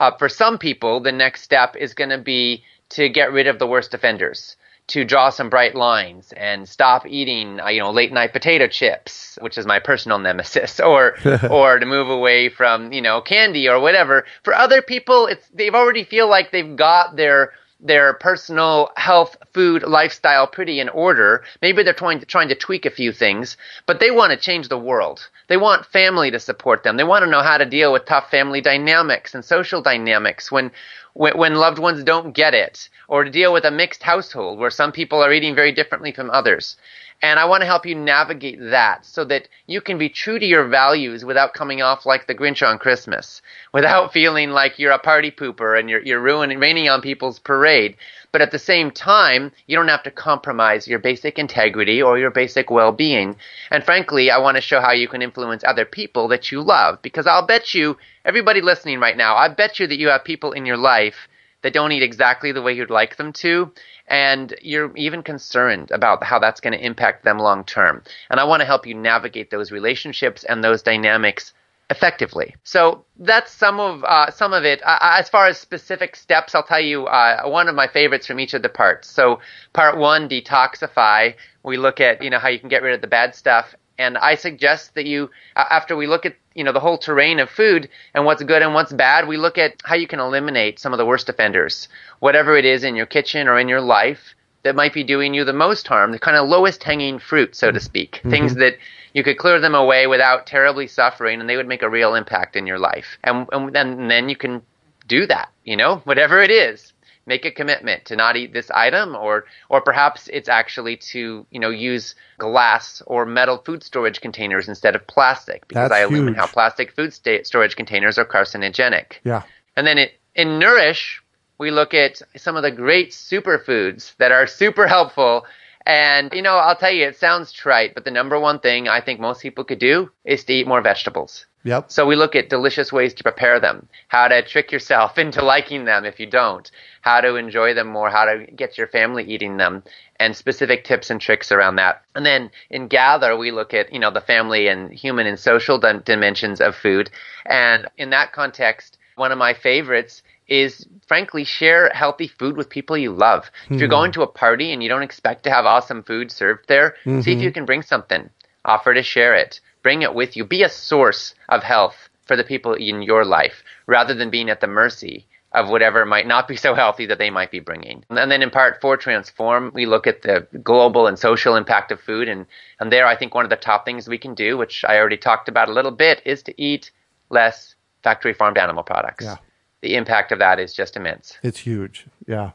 Uh, 0.00 0.10
for 0.16 0.28
some 0.28 0.58
people, 0.58 0.98
the 0.98 1.12
next 1.12 1.42
step 1.42 1.76
is 1.76 1.92
going 1.94 2.10
to 2.10 2.18
be 2.18 2.64
to 2.88 3.08
get 3.08 3.32
rid 3.32 3.46
of 3.46 3.58
the 3.58 3.66
worst 3.66 3.92
offenders, 3.92 4.56
to 4.88 5.04
draw 5.04 5.28
some 5.28 5.50
bright 5.50 5.74
lines 5.74 6.32
and 6.36 6.66
stop 6.66 7.06
eating, 7.06 7.60
uh, 7.60 7.68
you 7.68 7.78
know, 7.78 7.90
late 7.92 8.10
night 8.10 8.32
potato 8.32 8.66
chips, 8.66 9.38
which 9.42 9.58
is 9.58 9.66
my 9.66 9.78
personal 9.78 10.18
nemesis, 10.18 10.80
or 10.84 11.14
or 11.50 11.78
to 11.78 11.86
move 11.86 12.08
away 12.08 12.48
from, 12.48 12.92
you 12.92 13.02
know, 13.02 13.20
candy 13.20 13.68
or 13.68 13.78
whatever. 13.78 14.24
For 14.42 14.54
other 14.54 14.80
people, 14.82 15.26
it's 15.26 15.46
they've 15.52 15.74
already 15.74 16.02
feel 16.02 16.28
like 16.28 16.50
they've 16.50 16.76
got 16.76 17.16
their 17.16 17.52
their 17.82 18.14
personal 18.14 18.90
health, 18.96 19.36
food, 19.52 19.82
lifestyle 19.82 20.46
pretty 20.46 20.80
in 20.80 20.88
order. 20.88 21.44
Maybe 21.62 21.82
they're 21.82 21.94
trying 21.94 22.20
to 22.20 22.26
trying 22.26 22.48
to 22.48 22.54
tweak 22.54 22.84
a 22.86 22.90
few 22.90 23.12
things, 23.12 23.56
but 23.86 24.00
they 24.00 24.10
want 24.10 24.32
to 24.32 24.36
change 24.36 24.68
the 24.68 24.78
world. 24.78 25.28
They 25.48 25.56
want 25.56 25.86
family 25.86 26.30
to 26.30 26.40
support 26.40 26.82
them. 26.82 26.96
They 26.96 27.04
want 27.04 27.24
to 27.24 27.30
know 27.30 27.42
how 27.42 27.58
to 27.58 27.64
deal 27.64 27.92
with 27.92 28.04
tough 28.04 28.30
family 28.30 28.60
dynamics 28.60 29.34
and 29.34 29.44
social 29.44 29.82
dynamics 29.82 30.52
when 30.52 30.70
when, 31.14 31.36
when 31.36 31.54
loved 31.54 31.78
ones 31.78 32.04
don't 32.04 32.34
get 32.34 32.54
it, 32.54 32.88
or 33.08 33.24
to 33.24 33.30
deal 33.30 33.52
with 33.52 33.64
a 33.64 33.70
mixed 33.70 34.02
household 34.02 34.58
where 34.58 34.70
some 34.70 34.92
people 34.92 35.22
are 35.22 35.32
eating 35.32 35.54
very 35.54 35.72
differently 35.72 36.12
from 36.12 36.30
others. 36.30 36.76
And 37.22 37.38
I 37.38 37.44
want 37.44 37.60
to 37.60 37.66
help 37.66 37.84
you 37.84 37.94
navigate 37.94 38.58
that 38.70 39.04
so 39.04 39.24
that 39.26 39.48
you 39.66 39.82
can 39.82 39.98
be 39.98 40.08
true 40.08 40.38
to 40.38 40.46
your 40.46 40.66
values 40.68 41.22
without 41.22 41.52
coming 41.52 41.82
off 41.82 42.06
like 42.06 42.26
the 42.26 42.34
Grinch 42.34 42.66
on 42.66 42.78
Christmas, 42.78 43.42
without 43.74 44.12
feeling 44.12 44.50
like 44.50 44.78
you're 44.78 44.92
a 44.92 44.98
party 44.98 45.30
pooper 45.30 45.78
and 45.78 45.90
you're, 45.90 46.00
you're 46.02 46.20
ruining, 46.20 46.58
raining 46.58 46.88
on 46.88 47.02
people's 47.02 47.38
parade. 47.38 47.96
But 48.32 48.42
at 48.42 48.52
the 48.52 48.58
same 48.58 48.90
time, 48.90 49.52
you 49.66 49.76
don't 49.76 49.88
have 49.88 50.04
to 50.04 50.10
compromise 50.10 50.86
your 50.86 50.98
basic 50.98 51.38
integrity 51.38 52.00
or 52.00 52.18
your 52.18 52.30
basic 52.30 52.70
well-being. 52.70 53.36
And 53.70 53.84
frankly, 53.84 54.30
I 54.30 54.38
want 54.38 54.56
to 54.56 54.60
show 54.60 54.80
how 54.80 54.92
you 54.92 55.08
can 55.08 55.22
influence 55.22 55.64
other 55.64 55.84
people 55.84 56.28
that 56.28 56.52
you 56.52 56.62
love 56.62 57.02
because 57.02 57.26
I'll 57.26 57.46
bet 57.46 57.74
you, 57.74 57.96
everybody 58.24 58.60
listening 58.60 59.00
right 59.00 59.16
now, 59.16 59.34
I 59.36 59.48
bet 59.48 59.80
you 59.80 59.86
that 59.88 59.98
you 59.98 60.08
have 60.08 60.24
people 60.24 60.52
in 60.52 60.64
your 60.64 60.76
life 60.76 61.28
that 61.62 61.72
don't 61.72 61.92
eat 61.92 62.02
exactly 62.02 62.52
the 62.52 62.62
way 62.62 62.72
you'd 62.72 62.90
like 62.90 63.16
them 63.16 63.32
to, 63.32 63.70
and 64.06 64.54
you're 64.62 64.96
even 64.96 65.22
concerned 65.22 65.90
about 65.90 66.24
how 66.24 66.38
that's 66.38 66.60
going 66.60 66.72
to 66.72 66.84
impact 66.84 67.24
them 67.24 67.38
long 67.38 67.64
term. 67.64 68.02
And 68.30 68.40
I 68.40 68.44
want 68.44 68.60
to 68.60 68.66
help 68.66 68.86
you 68.86 68.94
navigate 68.94 69.50
those 69.50 69.70
relationships 69.70 70.44
and 70.44 70.64
those 70.64 70.82
dynamics 70.82 71.52
effectively. 71.90 72.54
So 72.62 73.04
that's 73.18 73.52
some 73.52 73.80
of 73.80 74.04
uh, 74.04 74.30
some 74.30 74.52
of 74.52 74.64
it. 74.64 74.80
Uh, 74.82 74.98
as 75.00 75.28
far 75.28 75.48
as 75.48 75.58
specific 75.58 76.16
steps, 76.16 76.54
I'll 76.54 76.62
tell 76.62 76.80
you 76.80 77.06
uh, 77.06 77.42
one 77.44 77.68
of 77.68 77.74
my 77.74 77.88
favorites 77.88 78.26
from 78.26 78.40
each 78.40 78.54
of 78.54 78.62
the 78.62 78.68
parts. 78.68 79.10
So 79.10 79.40
part 79.72 79.98
one, 79.98 80.28
detoxify. 80.28 81.34
We 81.62 81.76
look 81.76 82.00
at 82.00 82.22
you 82.22 82.30
know 82.30 82.38
how 82.38 82.48
you 82.48 82.58
can 82.58 82.68
get 82.68 82.82
rid 82.82 82.94
of 82.94 83.00
the 83.00 83.08
bad 83.08 83.34
stuff, 83.34 83.74
and 83.98 84.16
I 84.16 84.36
suggest 84.36 84.94
that 84.94 85.06
you 85.06 85.30
after 85.56 85.96
we 85.96 86.06
look 86.06 86.24
at 86.24 86.36
you 86.54 86.64
know 86.64 86.72
the 86.72 86.80
whole 86.80 86.96
terrain 86.96 87.40
of 87.40 87.50
food 87.50 87.88
and 88.14 88.24
what's 88.24 88.42
good 88.42 88.62
and 88.62 88.72
what's 88.72 88.92
bad, 88.92 89.26
we 89.26 89.36
look 89.36 89.58
at 89.58 89.74
how 89.84 89.96
you 89.96 90.06
can 90.06 90.20
eliminate 90.20 90.78
some 90.78 90.92
of 90.92 90.98
the 90.98 91.06
worst 91.06 91.28
offenders, 91.28 91.88
whatever 92.20 92.56
it 92.56 92.64
is 92.64 92.84
in 92.84 92.94
your 92.94 93.06
kitchen 93.06 93.48
or 93.48 93.58
in 93.58 93.68
your 93.68 93.80
life 93.80 94.34
that 94.62 94.76
might 94.76 94.92
be 94.92 95.04
doing 95.04 95.34
you 95.34 95.44
the 95.44 95.52
most 95.52 95.86
harm, 95.86 96.12
the 96.12 96.18
kind 96.18 96.36
of 96.36 96.48
lowest 96.48 96.82
hanging 96.82 97.18
fruit, 97.18 97.54
so 97.54 97.70
to 97.70 97.78
mm-hmm. 97.78 97.84
speak, 97.84 98.12
mm-hmm. 98.16 98.30
things 98.30 98.54
that 98.56 98.76
you 99.12 99.24
could 99.24 99.38
clear 99.38 99.60
them 99.60 99.74
away 99.74 100.06
without 100.06 100.46
terribly 100.46 100.86
suffering, 100.86 101.40
and 101.40 101.48
they 101.48 101.56
would 101.56 101.68
make 101.68 101.82
a 101.82 101.90
real 101.90 102.14
impact 102.14 102.56
in 102.56 102.66
your 102.66 102.78
life. 102.78 103.18
And, 103.24 103.48
and, 103.52 103.74
then, 103.74 104.00
and 104.00 104.10
then 104.10 104.28
you 104.28 104.36
can 104.36 104.62
do 105.06 105.26
that, 105.26 105.50
you 105.64 105.76
know, 105.76 105.96
whatever 106.04 106.40
it 106.40 106.50
is. 106.50 106.92
Make 107.26 107.44
a 107.44 107.50
commitment 107.50 108.06
to 108.06 108.16
not 108.16 108.36
eat 108.36 108.52
this 108.52 108.70
item, 108.70 109.14
or 109.14 109.44
or 109.68 109.82
perhaps 109.82 110.26
it's 110.32 110.48
actually 110.48 110.96
to 111.12 111.46
you 111.50 111.60
know 111.60 111.68
use 111.68 112.16
glass 112.38 113.02
or 113.06 113.24
metal 113.26 113.58
food 113.58 113.84
storage 113.84 114.20
containers 114.20 114.68
instead 114.68 114.96
of 114.96 115.06
plastic 115.06 115.68
because 115.68 115.90
That's 115.90 116.00
I 116.00 116.04
illuminate 116.04 116.38
how 116.38 116.46
plastic 116.46 116.92
food 116.92 117.12
sta- 117.12 117.44
storage 117.44 117.76
containers 117.76 118.18
are 118.18 118.24
carcinogenic. 118.24 119.18
Yeah. 119.22 119.42
And 119.76 119.86
then 119.86 119.98
it, 119.98 120.18
in 120.34 120.58
Nourish, 120.58 121.22
we 121.60 121.70
look 121.70 121.92
at 121.92 122.22
some 122.36 122.56
of 122.56 122.62
the 122.62 122.70
great 122.70 123.10
superfoods 123.10 124.16
that 124.16 124.32
are 124.32 124.46
super 124.46 124.86
helpful. 124.86 125.44
And, 125.84 126.32
you 126.32 126.40
know, 126.40 126.56
I'll 126.56 126.74
tell 126.74 126.90
you, 126.90 127.06
it 127.06 127.18
sounds 127.18 127.52
trite, 127.52 127.94
but 127.94 128.06
the 128.06 128.10
number 128.10 128.40
one 128.40 128.60
thing 128.60 128.88
I 128.88 129.02
think 129.02 129.20
most 129.20 129.42
people 129.42 129.64
could 129.64 129.78
do 129.78 130.10
is 130.24 130.42
to 130.44 130.54
eat 130.54 130.66
more 130.66 130.80
vegetables. 130.80 131.44
Yep. 131.64 131.90
So 131.90 132.06
we 132.06 132.16
look 132.16 132.34
at 132.34 132.48
delicious 132.48 132.90
ways 132.90 133.12
to 133.12 133.22
prepare 133.22 133.60
them, 133.60 133.86
how 134.08 134.28
to 134.28 134.40
trick 134.42 134.72
yourself 134.72 135.18
into 135.24 135.44
liking 135.44 135.84
them 135.84 136.06
if 136.06 136.18
you 136.18 136.24
don't, 136.24 136.70
how 137.02 137.20
to 137.20 137.36
enjoy 137.36 137.74
them 137.74 137.88
more, 137.88 138.08
how 138.08 138.24
to 138.24 138.46
get 138.46 138.78
your 138.78 138.86
family 138.86 139.24
eating 139.24 139.58
them, 139.58 139.82
and 140.18 140.34
specific 140.34 140.84
tips 140.84 141.10
and 141.10 141.20
tricks 141.20 141.52
around 141.52 141.76
that. 141.76 142.00
And 142.14 142.24
then 142.24 142.50
in 142.70 142.88
Gather, 142.88 143.36
we 143.36 143.50
look 143.50 143.74
at, 143.74 143.92
you 143.92 143.98
know, 143.98 144.10
the 144.10 144.22
family 144.22 144.68
and 144.68 144.90
human 144.90 145.26
and 145.26 145.38
social 145.38 145.78
dim- 145.78 146.00
dimensions 146.06 146.62
of 146.62 146.74
food. 146.74 147.10
And 147.44 147.86
in 147.98 148.08
that 148.10 148.32
context, 148.32 148.96
one 149.16 149.32
of 149.32 149.38
my 149.38 149.52
favorites 149.52 150.22
is 150.50 150.86
frankly 151.06 151.44
share 151.44 151.88
healthy 151.94 152.26
food 152.26 152.56
with 152.56 152.68
people 152.68 152.98
you 152.98 153.12
love. 153.12 153.50
If 153.70 153.78
you're 153.78 153.88
going 153.88 154.10
hmm. 154.10 154.20
to 154.20 154.22
a 154.22 154.26
party 154.26 154.72
and 154.72 154.82
you 154.82 154.88
don't 154.88 155.02
expect 155.02 155.44
to 155.44 155.50
have 155.50 155.64
awesome 155.64 156.02
food 156.02 156.30
served 156.30 156.68
there, 156.68 156.96
see 157.04 157.10
if 157.10 157.24
mm-hmm. 157.24 157.40
you 157.40 157.52
can 157.52 157.64
bring 157.64 157.82
something. 157.82 158.28
Offer 158.64 158.94
to 158.94 159.02
share 159.02 159.34
it. 159.34 159.60
Bring 159.82 160.02
it 160.02 160.14
with 160.14 160.36
you. 160.36 160.44
Be 160.44 160.62
a 160.62 160.68
source 160.68 161.34
of 161.48 161.62
health 161.62 162.10
for 162.26 162.36
the 162.36 162.44
people 162.44 162.74
in 162.74 163.02
your 163.02 163.24
life 163.24 163.62
rather 163.86 164.14
than 164.14 164.30
being 164.30 164.50
at 164.50 164.60
the 164.60 164.66
mercy 164.66 165.26
of 165.52 165.68
whatever 165.68 166.04
might 166.04 166.26
not 166.26 166.46
be 166.46 166.56
so 166.66 166.74
healthy 166.74 167.06
that 167.06 167.18
they 167.18 167.30
might 167.30 167.50
be 167.50 167.60
bringing. 167.60 168.04
And 168.10 168.30
then 168.30 168.42
in 168.42 168.50
part 168.50 168.80
four, 168.80 168.96
transform, 168.96 169.70
we 169.74 169.86
look 169.86 170.06
at 170.06 170.22
the 170.22 170.46
global 170.62 171.06
and 171.06 171.18
social 171.18 171.56
impact 171.56 171.92
of 171.92 172.00
food. 172.00 172.28
And, 172.28 172.46
and 172.78 172.92
there, 172.92 173.06
I 173.06 173.16
think 173.16 173.34
one 173.34 173.44
of 173.44 173.50
the 173.50 173.56
top 173.56 173.84
things 173.84 174.08
we 174.08 174.18
can 174.18 174.34
do, 174.34 174.56
which 174.56 174.84
I 174.84 174.98
already 174.98 175.16
talked 175.16 175.48
about 175.48 175.68
a 175.68 175.72
little 175.72 175.90
bit, 175.90 176.22
is 176.24 176.42
to 176.44 176.62
eat 176.62 176.90
less 177.30 177.74
factory 178.02 178.34
farmed 178.34 178.58
animal 178.58 178.82
products. 178.82 179.24
Yeah. 179.24 179.36
The 179.82 179.94
impact 179.94 180.32
of 180.32 180.38
that 180.38 180.58
is 180.58 180.72
just 180.72 180.96
immense. 180.96 181.38
It's 181.42 181.60
huge. 181.60 182.06
Yeah. 182.26 182.52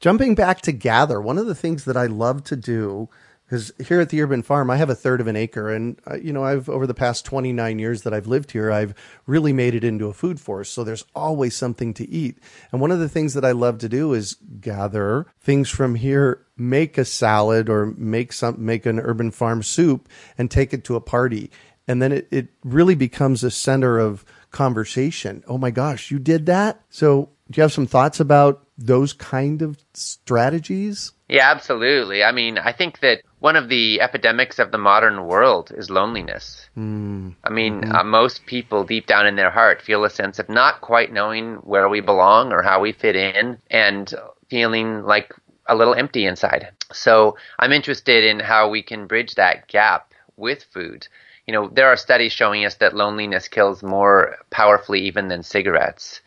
Jumping 0.00 0.34
back 0.34 0.60
to 0.62 0.72
gather, 0.72 1.20
one 1.20 1.38
of 1.38 1.46
the 1.46 1.54
things 1.54 1.84
that 1.84 1.96
I 1.96 2.06
love 2.06 2.44
to 2.44 2.56
do 2.56 3.08
because 3.46 3.70
here 3.86 4.00
at 4.00 4.08
the 4.08 4.20
urban 4.22 4.42
farm, 4.42 4.70
I 4.70 4.76
have 4.76 4.90
a 4.90 4.94
third 4.94 5.20
of 5.20 5.28
an 5.28 5.36
acre, 5.36 5.72
and 5.72 6.00
uh, 6.10 6.16
you 6.16 6.32
know, 6.32 6.42
I've 6.42 6.68
over 6.68 6.84
the 6.86 6.94
past 6.94 7.24
29 7.24 7.78
years 7.78 8.02
that 8.02 8.12
I've 8.12 8.26
lived 8.26 8.50
here, 8.50 8.72
I've 8.72 8.92
really 9.24 9.52
made 9.52 9.74
it 9.74 9.84
into 9.84 10.08
a 10.08 10.12
food 10.12 10.40
forest. 10.40 10.74
So 10.74 10.82
there's 10.82 11.04
always 11.14 11.54
something 11.54 11.94
to 11.94 12.08
eat. 12.08 12.38
And 12.72 12.80
one 12.80 12.90
of 12.90 12.98
the 12.98 13.08
things 13.08 13.34
that 13.34 13.44
I 13.44 13.52
love 13.52 13.78
to 13.78 13.88
do 13.88 14.12
is 14.12 14.36
gather 14.60 15.26
things 15.40 15.70
from 15.70 15.94
here, 15.94 16.44
make 16.56 16.98
a 16.98 17.04
salad 17.04 17.68
or 17.68 17.86
make 17.96 18.32
some, 18.32 18.64
make 18.64 18.84
an 18.84 18.98
urban 18.98 19.30
farm 19.30 19.62
soup 19.62 20.08
and 20.36 20.50
take 20.50 20.74
it 20.74 20.82
to 20.84 20.96
a 20.96 21.00
party. 21.00 21.50
and 21.88 22.02
then 22.02 22.10
it, 22.10 22.26
it 22.32 22.48
really 22.64 22.96
becomes 22.96 23.44
a 23.44 23.50
center 23.50 23.98
of 23.98 24.24
conversation. 24.50 25.44
Oh 25.46 25.58
my 25.58 25.70
gosh, 25.70 26.10
you 26.10 26.18
did 26.18 26.46
that? 26.46 26.80
So 26.90 27.30
do 27.50 27.58
you 27.58 27.62
have 27.62 27.72
some 27.72 27.86
thoughts 27.86 28.20
about 28.20 28.66
those 28.78 29.12
kind 29.12 29.62
of 29.62 29.78
strategies? 29.94 31.12
Yeah, 31.28 31.50
absolutely. 31.50 32.22
I 32.22 32.32
mean, 32.32 32.58
I 32.58 32.72
think 32.72 33.00
that 33.00 33.22
one 33.40 33.56
of 33.56 33.68
the 33.68 34.00
epidemics 34.00 34.58
of 34.58 34.70
the 34.70 34.78
modern 34.78 35.26
world 35.26 35.72
is 35.74 35.90
loneliness. 35.90 36.68
Mm. 36.76 37.34
I 37.44 37.50
mean, 37.50 37.80
mm-hmm. 37.80 37.92
uh, 37.92 38.04
most 38.04 38.46
people 38.46 38.84
deep 38.84 39.06
down 39.06 39.26
in 39.26 39.36
their 39.36 39.50
heart 39.50 39.82
feel 39.82 40.04
a 40.04 40.10
sense 40.10 40.38
of 40.38 40.48
not 40.48 40.80
quite 40.80 41.12
knowing 41.12 41.56
where 41.56 41.88
we 41.88 42.00
belong 42.00 42.52
or 42.52 42.62
how 42.62 42.80
we 42.80 42.92
fit 42.92 43.16
in 43.16 43.58
and 43.70 44.12
feeling 44.48 45.02
like 45.02 45.32
a 45.66 45.74
little 45.74 45.94
empty 45.94 46.26
inside. 46.26 46.68
So 46.92 47.36
I'm 47.58 47.72
interested 47.72 48.24
in 48.24 48.38
how 48.38 48.68
we 48.68 48.82
can 48.82 49.06
bridge 49.06 49.34
that 49.34 49.68
gap 49.68 50.12
with 50.36 50.62
food. 50.72 51.08
You 51.46 51.52
know, 51.52 51.68
there 51.68 51.88
are 51.88 51.96
studies 51.96 52.32
showing 52.32 52.64
us 52.64 52.76
that 52.76 52.96
loneliness 52.96 53.48
kills 53.48 53.82
more 53.82 54.36
powerfully 54.50 55.00
even 55.02 55.28
than 55.28 55.42
cigarettes 55.42 56.20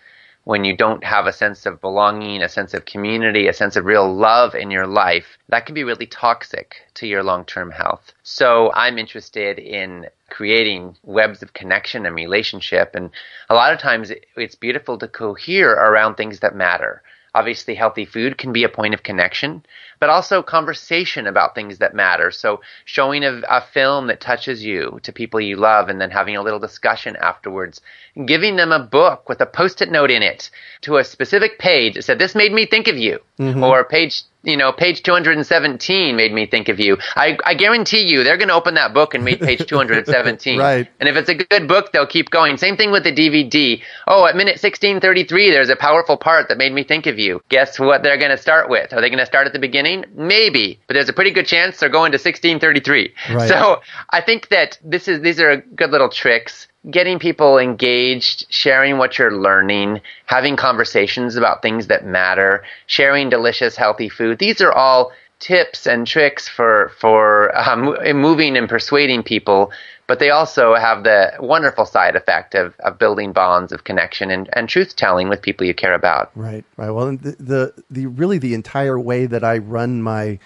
when 0.50 0.64
you 0.64 0.76
don't 0.76 1.04
have 1.04 1.28
a 1.28 1.32
sense 1.32 1.68
of 1.68 1.80
belonging, 1.80 2.42
a 2.42 2.50
sense 2.50 2.74
of 2.74 2.86
community, 2.86 3.48
a 3.48 3.54
sense 3.54 3.76
of 3.76 3.86
real 3.86 4.12
love 4.12 4.56
in 4.56 4.72
your 4.72 4.88
life, 4.88 5.38
that 5.50 5.68
can 5.68 5.76
be 5.76 5.84
really 5.84 6.08
toxic 6.08 6.78
to 6.96 7.06
your 7.06 7.22
long 7.22 7.46
term 7.46 7.70
health. 7.70 8.14
So 8.24 8.72
I'm 8.74 8.98
interested 8.98 9.60
in 9.60 10.08
creating 10.32 10.96
webs 11.04 11.44
of 11.44 11.54
connection 11.54 12.08
and 12.08 12.16
relationship. 12.16 12.96
And 12.96 13.12
a 13.50 13.54
lot 13.54 13.74
of 13.74 13.80
times 13.80 14.12
it's 14.36 14.56
beautiful 14.56 14.98
to 14.98 15.08
cohere 15.08 15.74
around 15.74 16.16
things 16.16 16.40
that 16.40 16.56
matter. 16.56 17.04
Obviously, 17.36 17.76
healthy 17.76 18.06
food 18.06 18.38
can 18.38 18.52
be 18.52 18.64
a 18.64 18.70
point 18.70 18.94
of 18.94 19.04
connection, 19.04 19.64
but 20.00 20.10
also 20.10 20.42
conversation 20.42 21.28
about 21.28 21.54
things 21.54 21.78
that 21.78 21.94
matter. 21.94 22.32
So, 22.32 22.62
showing 22.86 23.24
a, 23.24 23.42
a, 23.50 23.62
film 23.62 24.08
that 24.08 24.20
touches 24.20 24.66
you 24.66 25.00
to 25.04 25.14
people 25.14 25.40
you 25.40 25.56
love 25.56 25.90
and 25.90 26.02
then 26.02 26.10
having 26.10 26.36
a 26.36 26.42
little 26.42 26.60
discussion 26.60 27.16
afterwards, 27.18 27.82
giving 28.26 28.56
them 28.56 28.72
a 28.72 28.80
book 28.84 29.30
with 29.30 29.42
a 29.42 29.46
post 29.46 29.82
it 29.82 29.92
note 29.92 30.10
in 30.10 30.24
it 30.24 30.50
to 30.82 30.98
a 30.98 31.04
specific 31.04 31.60
page 31.60 31.94
that 31.94 32.04
said, 32.04 32.20
This 32.20 32.34
made 32.34 32.52
me 32.52 32.66
think 32.66 32.88
of 32.88 32.98
you, 32.98 33.20
mm-hmm. 33.40 33.64
or 33.64 33.84
page 33.84 34.24
you 34.44 34.56
know, 34.56 34.72
page 34.72 35.04
217 35.04 36.16
made 36.16 36.32
me 36.32 36.46
think 36.46 36.70
of 36.70 36.80
you. 36.80 36.98
I, 37.16 37.38
I 37.44 37.54
guarantee 37.56 38.04
you 38.04 38.24
they're 38.24 38.38
going 38.38 38.48
to 38.48 38.54
open 38.54 38.76
that 38.76 38.94
book 38.94 39.14
and 39.14 39.24
meet 39.24 39.42
page 39.42 39.66
217. 39.68 40.58
right. 40.58 40.88
And 41.00 41.10
if 41.10 41.16
it's 41.16 41.30
a 41.30 41.36
good 41.36 41.68
book, 41.68 41.92
they'll 41.92 42.08
keep 42.08 42.30
going. 42.30 42.58
Same 42.58 42.78
thing 42.78 42.92
with 42.92 43.04
the 43.04 43.12
DVD. 43.12 43.82
Oh, 44.08 44.26
at 44.26 44.36
minute 44.36 44.54
1633, 44.54 45.52
there's 45.52 45.70
a 45.70 45.76
powerful 45.76 46.16
part 46.16 46.48
that 46.48 46.58
made 46.58 46.72
me 46.72 46.84
think 46.84 47.06
of 47.06 47.20
you. 47.20 47.42
Guess 47.50 47.80
what 47.80 48.02
they're 48.02 48.18
going 48.18 48.32
to 48.32 48.38
start 48.38 48.70
with? 48.70 48.94
Are 48.94 49.02
they 49.02 49.10
going 49.10 49.20
to 49.20 49.26
start 49.26 49.46
at 49.46 49.54
the 49.54 49.60
beginning? 49.60 50.06
Maybe, 50.14 50.80
but 50.88 50.94
there's 50.94 51.10
a 51.10 51.14
pretty 51.14 51.32
good 51.32 51.48
chance 51.48 51.80
they're 51.80 51.90
going 51.90 52.14
to 52.14 52.18
1633. 52.18 53.14
Right. 53.34 53.50
So 53.50 53.82
I 54.12 54.22
think 54.22 54.50
that 54.50 54.80
this 54.84 55.08
is, 55.08 55.22
these 55.22 55.42
are 55.42 55.58
good 55.58 55.92
little 55.92 56.10
tricks 56.10 56.68
getting 56.90 57.20
people 57.20 57.58
engaged, 57.58 58.46
sharing 58.50 58.98
what 58.98 59.18
you're 59.18 59.36
learning, 59.36 60.02
having 60.26 60.56
conversations 60.56 61.36
about 61.36 61.62
things 61.62 61.88
that 61.88 62.06
matter, 62.06 62.64
sharing 62.88 63.30
delicious, 63.30 63.76
healthy 63.76 64.10
food. 64.10 64.40
These 64.40 64.62
are 64.62 64.72
all 64.72 65.12
tips 65.40 65.88
and 65.88 66.06
tricks 66.06 66.48
for 66.48 66.92
for 67.00 67.58
um, 67.58 67.98
moving 68.16 68.58
and 68.58 68.70
persuading 68.70 69.24
people. 69.24 69.72
But 70.08 70.18
they 70.18 70.32
also 70.32 70.74
have 70.74 71.04
the 71.04 71.34
wonderful 71.40 71.86
side 71.86 72.16
effect 72.16 72.56
of, 72.56 72.74
of 72.80 72.98
building 72.98 73.32
bonds 73.32 73.72
of 73.72 73.84
connection 73.84 74.32
and, 74.32 74.50
and 74.54 74.68
truth 74.68 74.96
telling 74.96 75.30
with 75.30 75.40
people 75.40 75.68
you 75.68 75.76
care 75.76 75.94
about. 75.94 76.32
Right, 76.34 76.66
right. 76.78 76.90
Well, 76.90 77.16
the, 77.16 77.36
the 77.40 77.84
the 77.92 78.08
really 78.08 78.40
the 78.40 78.56
entire 78.56 79.00
way 79.00 79.28
that 79.28 79.44
I 79.44 79.60
run 79.60 80.02
my 80.02 80.40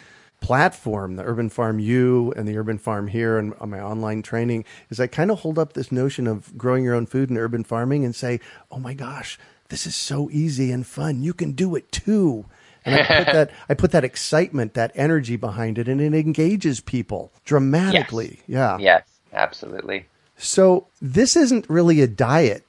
platform, 0.44 1.16
the 1.16 1.24
Urban 1.24 1.50
Farm 1.50 1.80
U 1.80 2.34
and 2.36 2.46
the 2.48 2.58
Urban 2.58 2.78
Farm 2.78 3.08
Here 3.08 3.38
and 3.40 3.54
my 3.66 3.80
online 3.80 4.22
training 4.22 4.66
is 4.90 5.00
I 5.00 5.08
kind 5.08 5.32
of 5.32 5.40
hold 5.40 5.58
up 5.58 5.74
this 5.74 5.92
notion 5.92 6.28
of 6.28 6.56
growing 6.58 6.84
your 6.84 6.94
own 6.94 7.06
food 7.06 7.30
and 7.30 7.40
urban 7.40 7.64
farming 7.64 8.04
and 8.04 8.14
say, 8.14 8.42
oh 8.70 8.78
my 8.78 8.94
gosh, 8.94 9.40
this 9.70 9.88
is 9.88 9.96
so 9.96 10.30
easy 10.32 10.70
and 10.72 10.86
fun. 10.86 11.24
You 11.24 11.34
can 11.34 11.54
do 11.54 11.76
it 11.76 11.92
too. 11.94 12.46
And 12.84 12.96
I 12.96 13.24
put 13.24 13.34
that 13.34 13.52
I 13.70 13.74
put 13.74 13.92
that 13.92 14.04
excitement, 14.04 14.74
that 14.74 14.92
energy 14.96 15.38
behind 15.38 15.78
it, 15.78 15.88
and 15.88 16.02
it 16.02 16.14
engages 16.14 16.82
people 16.82 17.32
dramatically. 17.46 18.42
Yes. 18.46 18.48
Yeah. 18.48 18.78
Yes, 18.80 19.08
absolutely. 19.32 20.08
So 20.36 20.88
this 21.02 21.38
isn't 21.38 21.70
really 21.70 22.02
a 22.02 22.08
diet. 22.08 22.66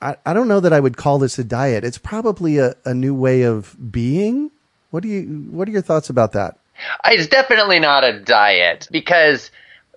I, 0.00 0.16
I 0.24 0.32
don't 0.32 0.46
know 0.46 0.60
that 0.60 0.72
I 0.72 0.78
would 0.78 0.96
call 0.96 1.18
this 1.18 1.40
a 1.40 1.44
diet. 1.44 1.82
It's 1.82 1.98
probably 1.98 2.58
a, 2.58 2.76
a 2.84 2.94
new 2.94 3.16
way 3.16 3.42
of 3.42 3.76
being. 3.90 4.52
What 4.90 5.02
do 5.02 5.08
you 5.08 5.22
What 5.50 5.66
are 5.66 5.72
your 5.72 5.82
thoughts 5.82 6.08
about 6.08 6.30
that? 6.32 6.59
It's 7.04 7.26
definitely 7.26 7.78
not 7.78 8.04
a 8.04 8.18
diet 8.18 8.88
because 8.90 9.50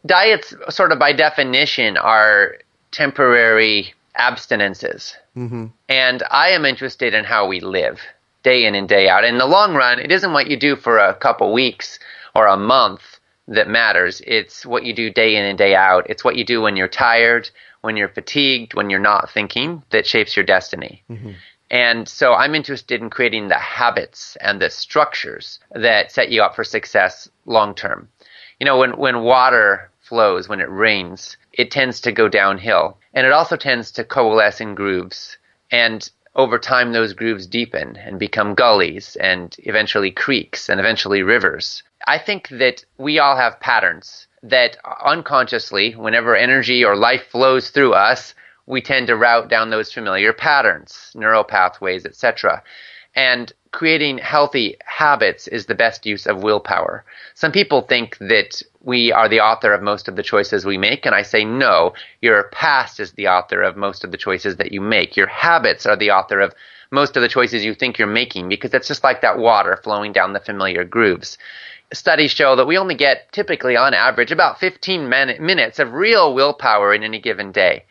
diets, 0.05 0.53
sort 0.69 0.91
of 0.91 0.99
by 0.99 1.13
definition, 1.13 1.97
are 1.97 2.57
temporary 2.91 3.93
abstinences. 4.17 5.15
Mm-hmm. 5.35 5.67
And 5.89 6.23
I 6.29 6.49
am 6.49 6.65
interested 6.65 7.13
in 7.13 7.23
how 7.23 7.47
we 7.47 7.59
live 7.59 8.01
day 8.43 8.65
in 8.65 8.75
and 8.75 8.87
day 8.87 9.09
out. 9.09 9.23
In 9.23 9.37
the 9.37 9.45
long 9.45 9.73
run, 9.73 9.99
it 9.99 10.11
isn't 10.11 10.33
what 10.33 10.47
you 10.47 10.57
do 10.57 10.75
for 10.75 10.97
a 10.97 11.15
couple 11.15 11.51
weeks 11.53 11.99
or 12.35 12.47
a 12.47 12.57
month 12.57 13.01
that 13.47 13.67
matters. 13.67 14.21
It's 14.25 14.65
what 14.65 14.85
you 14.85 14.93
do 14.93 15.09
day 15.09 15.35
in 15.35 15.45
and 15.45 15.57
day 15.57 15.75
out. 15.75 16.09
It's 16.09 16.23
what 16.23 16.35
you 16.35 16.45
do 16.45 16.61
when 16.61 16.75
you're 16.75 16.87
tired, 16.87 17.49
when 17.81 17.97
you're 17.97 18.09
fatigued, 18.09 18.73
when 18.73 18.89
you're 18.89 18.99
not 18.99 19.31
thinking 19.31 19.83
that 19.89 20.05
shapes 20.05 20.35
your 20.35 20.45
destiny. 20.45 21.03
Mm-hmm. 21.09 21.31
And 21.73 22.07
so 22.07 22.35
I'm 22.35 22.53
interested 22.53 23.01
in 23.01 23.09
creating 23.09 23.47
the 23.47 23.57
habits 23.57 24.37
and 24.39 24.61
the 24.61 24.69
structures 24.69 25.59
that 25.71 26.11
set 26.11 26.29
you 26.29 26.43
up 26.43 26.55
for 26.55 26.63
success 26.63 27.27
long 27.47 27.73
term. 27.73 28.09
You 28.59 28.65
know, 28.67 28.77
when, 28.77 28.95
when 28.95 29.23
water 29.23 29.89
flows, 29.99 30.47
when 30.47 30.61
it 30.61 30.69
rains, 30.69 31.35
it 31.51 31.71
tends 31.71 31.99
to 32.01 32.11
go 32.11 32.29
downhill 32.29 32.99
and 33.11 33.25
it 33.25 33.33
also 33.33 33.55
tends 33.57 33.89
to 33.93 34.03
coalesce 34.03 34.61
in 34.61 34.75
grooves. 34.75 35.39
And 35.71 36.07
over 36.35 36.59
time, 36.59 36.93
those 36.93 37.13
grooves 37.13 37.47
deepen 37.47 37.95
and 37.95 38.19
become 38.19 38.53
gullies 38.53 39.15
and 39.15 39.55
eventually 39.63 40.11
creeks 40.11 40.69
and 40.69 40.79
eventually 40.79 41.23
rivers. 41.23 41.81
I 42.05 42.19
think 42.19 42.49
that 42.49 42.85
we 42.99 43.17
all 43.17 43.35
have 43.35 43.59
patterns 43.59 44.27
that 44.43 44.77
unconsciously, 45.03 45.93
whenever 45.93 46.35
energy 46.35 46.85
or 46.85 46.95
life 46.95 47.25
flows 47.31 47.71
through 47.71 47.93
us, 47.93 48.35
we 48.65 48.81
tend 48.81 49.07
to 49.07 49.15
route 49.15 49.49
down 49.49 49.69
those 49.69 49.91
familiar 49.91 50.33
patterns, 50.33 51.11
neural 51.15 51.43
pathways, 51.43 52.05
etc. 52.05 52.63
And 53.15 53.51
creating 53.71 54.19
healthy 54.19 54.77
habits 54.85 55.47
is 55.47 55.65
the 55.65 55.75
best 55.75 56.05
use 56.05 56.25
of 56.25 56.43
willpower. 56.43 57.03
Some 57.33 57.51
people 57.51 57.81
think 57.81 58.17
that 58.19 58.61
we 58.81 59.11
are 59.11 59.27
the 59.27 59.41
author 59.41 59.73
of 59.73 59.81
most 59.81 60.07
of 60.07 60.15
the 60.15 60.23
choices 60.23 60.65
we 60.65 60.77
make, 60.77 61.05
and 61.05 61.15
I 61.15 61.23
say 61.23 61.43
no. 61.43 61.93
Your 62.21 62.43
past 62.51 62.99
is 62.99 63.13
the 63.13 63.27
author 63.27 63.61
of 63.61 63.75
most 63.75 64.03
of 64.03 64.11
the 64.11 64.17
choices 64.17 64.57
that 64.57 64.71
you 64.71 64.81
make. 64.81 65.17
Your 65.17 65.27
habits 65.27 65.85
are 65.85 65.95
the 65.95 66.11
author 66.11 66.39
of 66.39 66.53
most 66.91 67.17
of 67.17 67.23
the 67.23 67.27
choices 67.29 67.65
you 67.65 67.73
think 67.73 67.97
you're 67.97 68.07
making 68.07 68.47
because 68.49 68.73
it's 68.73 68.87
just 68.87 69.03
like 69.03 69.21
that 69.21 69.39
water 69.39 69.79
flowing 69.83 70.13
down 70.13 70.33
the 70.33 70.39
familiar 70.39 70.83
grooves. 70.83 71.37
Studies 71.91 72.31
show 72.31 72.55
that 72.55 72.67
we 72.67 72.77
only 72.77 72.95
get 72.95 73.31
typically 73.31 73.75
on 73.75 73.93
average 73.93 74.31
about 74.31 74.59
15 74.59 75.09
minutes 75.09 75.79
of 75.79 75.93
real 75.93 76.33
willpower 76.33 76.93
in 76.93 77.03
any 77.03 77.19
given 77.19 77.51
day. 77.51 77.83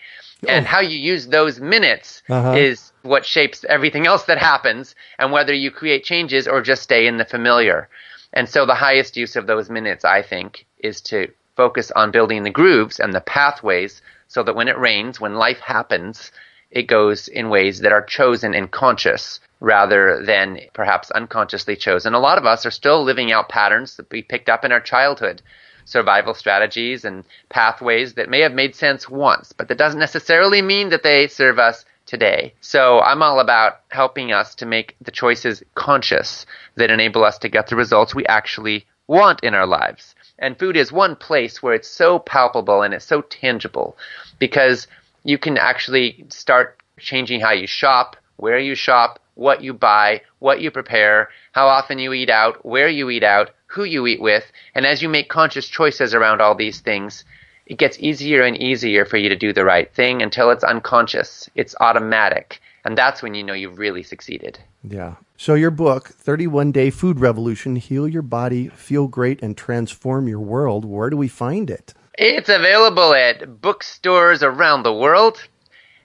And 0.48 0.66
oh. 0.66 0.68
how 0.68 0.80
you 0.80 0.98
use 0.98 1.28
those 1.28 1.60
minutes 1.60 2.22
uh-huh. 2.28 2.54
is 2.54 2.92
what 3.02 3.24
shapes 3.24 3.64
everything 3.68 4.06
else 4.06 4.24
that 4.24 4.38
happens 4.38 4.94
and 5.18 5.32
whether 5.32 5.54
you 5.54 5.70
create 5.70 6.04
changes 6.04 6.48
or 6.48 6.60
just 6.60 6.82
stay 6.82 7.06
in 7.06 7.16
the 7.18 7.24
familiar. 7.24 7.88
And 8.32 8.48
so 8.48 8.66
the 8.66 8.74
highest 8.74 9.16
use 9.16 9.36
of 9.36 9.46
those 9.46 9.70
minutes, 9.70 10.04
I 10.04 10.22
think, 10.22 10.66
is 10.78 11.00
to 11.02 11.28
focus 11.56 11.90
on 11.92 12.10
building 12.10 12.42
the 12.42 12.50
grooves 12.50 12.98
and 12.98 13.12
the 13.12 13.20
pathways 13.20 14.02
so 14.28 14.42
that 14.42 14.56
when 14.56 14.68
it 14.68 14.78
rains, 14.78 15.20
when 15.20 15.34
life 15.34 15.60
happens, 15.60 16.32
it 16.70 16.84
goes 16.84 17.28
in 17.28 17.50
ways 17.50 17.80
that 17.80 17.92
are 17.92 18.02
chosen 18.02 18.54
and 18.54 18.70
conscious 18.70 19.40
rather 19.60 20.24
than 20.24 20.58
perhaps 20.72 21.10
unconsciously 21.10 21.76
chosen. 21.76 22.14
A 22.14 22.18
lot 22.18 22.38
of 22.38 22.46
us 22.46 22.64
are 22.66 22.70
still 22.70 23.04
living 23.04 23.30
out 23.30 23.48
patterns 23.48 23.96
that 23.96 24.10
we 24.10 24.22
picked 24.22 24.48
up 24.48 24.64
in 24.64 24.72
our 24.72 24.80
childhood 24.80 25.42
survival 25.84 26.34
strategies 26.34 27.04
and 27.04 27.24
pathways 27.48 28.14
that 28.14 28.30
may 28.30 28.40
have 28.40 28.54
made 28.54 28.74
sense 28.74 29.08
once, 29.08 29.52
but 29.52 29.68
that 29.68 29.78
doesn't 29.78 30.00
necessarily 30.00 30.62
mean 30.62 30.88
that 30.90 31.02
they 31.02 31.26
serve 31.26 31.58
us 31.58 31.84
today. 32.06 32.54
So 32.60 33.00
I'm 33.00 33.22
all 33.22 33.40
about 33.40 33.80
helping 33.88 34.32
us 34.32 34.54
to 34.56 34.66
make 34.66 34.96
the 35.00 35.10
choices 35.10 35.62
conscious 35.74 36.46
that 36.76 36.90
enable 36.90 37.24
us 37.24 37.38
to 37.38 37.48
get 37.48 37.68
the 37.68 37.76
results 37.76 38.14
we 38.14 38.26
actually 38.26 38.86
want 39.06 39.42
in 39.42 39.54
our 39.54 39.66
lives. 39.66 40.14
And 40.38 40.58
food 40.58 40.76
is 40.76 40.90
one 40.92 41.16
place 41.16 41.62
where 41.62 41.74
it's 41.74 41.88
so 41.88 42.18
palpable 42.18 42.82
and 42.82 42.92
it's 42.92 43.04
so 43.04 43.22
tangible 43.22 43.96
because 44.38 44.88
you 45.24 45.38
can 45.38 45.56
actually 45.56 46.24
start 46.28 46.78
changing 46.98 47.40
how 47.40 47.52
you 47.52 47.66
shop, 47.66 48.16
where 48.36 48.58
you 48.58 48.74
shop, 48.74 49.20
what 49.34 49.62
you 49.62 49.72
buy, 49.72 50.20
what 50.38 50.60
you 50.60 50.70
prepare, 50.70 51.28
how 51.52 51.66
often 51.66 51.98
you 51.98 52.12
eat 52.12 52.30
out, 52.30 52.64
where 52.64 52.88
you 52.88 53.10
eat 53.10 53.22
out, 53.24 53.50
who 53.66 53.84
you 53.84 54.06
eat 54.06 54.20
with, 54.20 54.44
and 54.74 54.86
as 54.86 55.02
you 55.02 55.08
make 55.08 55.28
conscious 55.28 55.68
choices 55.68 56.14
around 56.14 56.40
all 56.40 56.54
these 56.54 56.80
things, 56.80 57.24
it 57.66 57.78
gets 57.78 57.98
easier 58.00 58.42
and 58.42 58.56
easier 58.56 59.04
for 59.04 59.16
you 59.16 59.28
to 59.28 59.36
do 59.36 59.52
the 59.52 59.64
right 59.64 59.92
thing 59.94 60.20
until 60.20 60.50
it's 60.50 60.64
unconscious. 60.64 61.48
It's 61.54 61.74
automatic. 61.80 62.60
And 62.84 62.98
that's 62.98 63.22
when 63.22 63.34
you 63.34 63.44
know 63.44 63.54
you've 63.54 63.78
really 63.78 64.02
succeeded. 64.02 64.58
Yeah. 64.82 65.14
So, 65.36 65.54
your 65.54 65.70
book, 65.70 66.08
31 66.08 66.72
Day 66.72 66.90
Food 66.90 67.20
Revolution 67.20 67.76
Heal 67.76 68.08
Your 68.08 68.22
Body, 68.22 68.68
Feel 68.68 69.06
Great, 69.06 69.42
and 69.42 69.56
Transform 69.56 70.28
Your 70.28 70.40
World, 70.40 70.84
where 70.84 71.10
do 71.10 71.16
we 71.16 71.28
find 71.28 71.70
it? 71.70 71.94
It's 72.18 72.48
available 72.48 73.14
at 73.14 73.60
bookstores 73.60 74.42
around 74.42 74.82
the 74.82 74.92
world. 74.92 75.48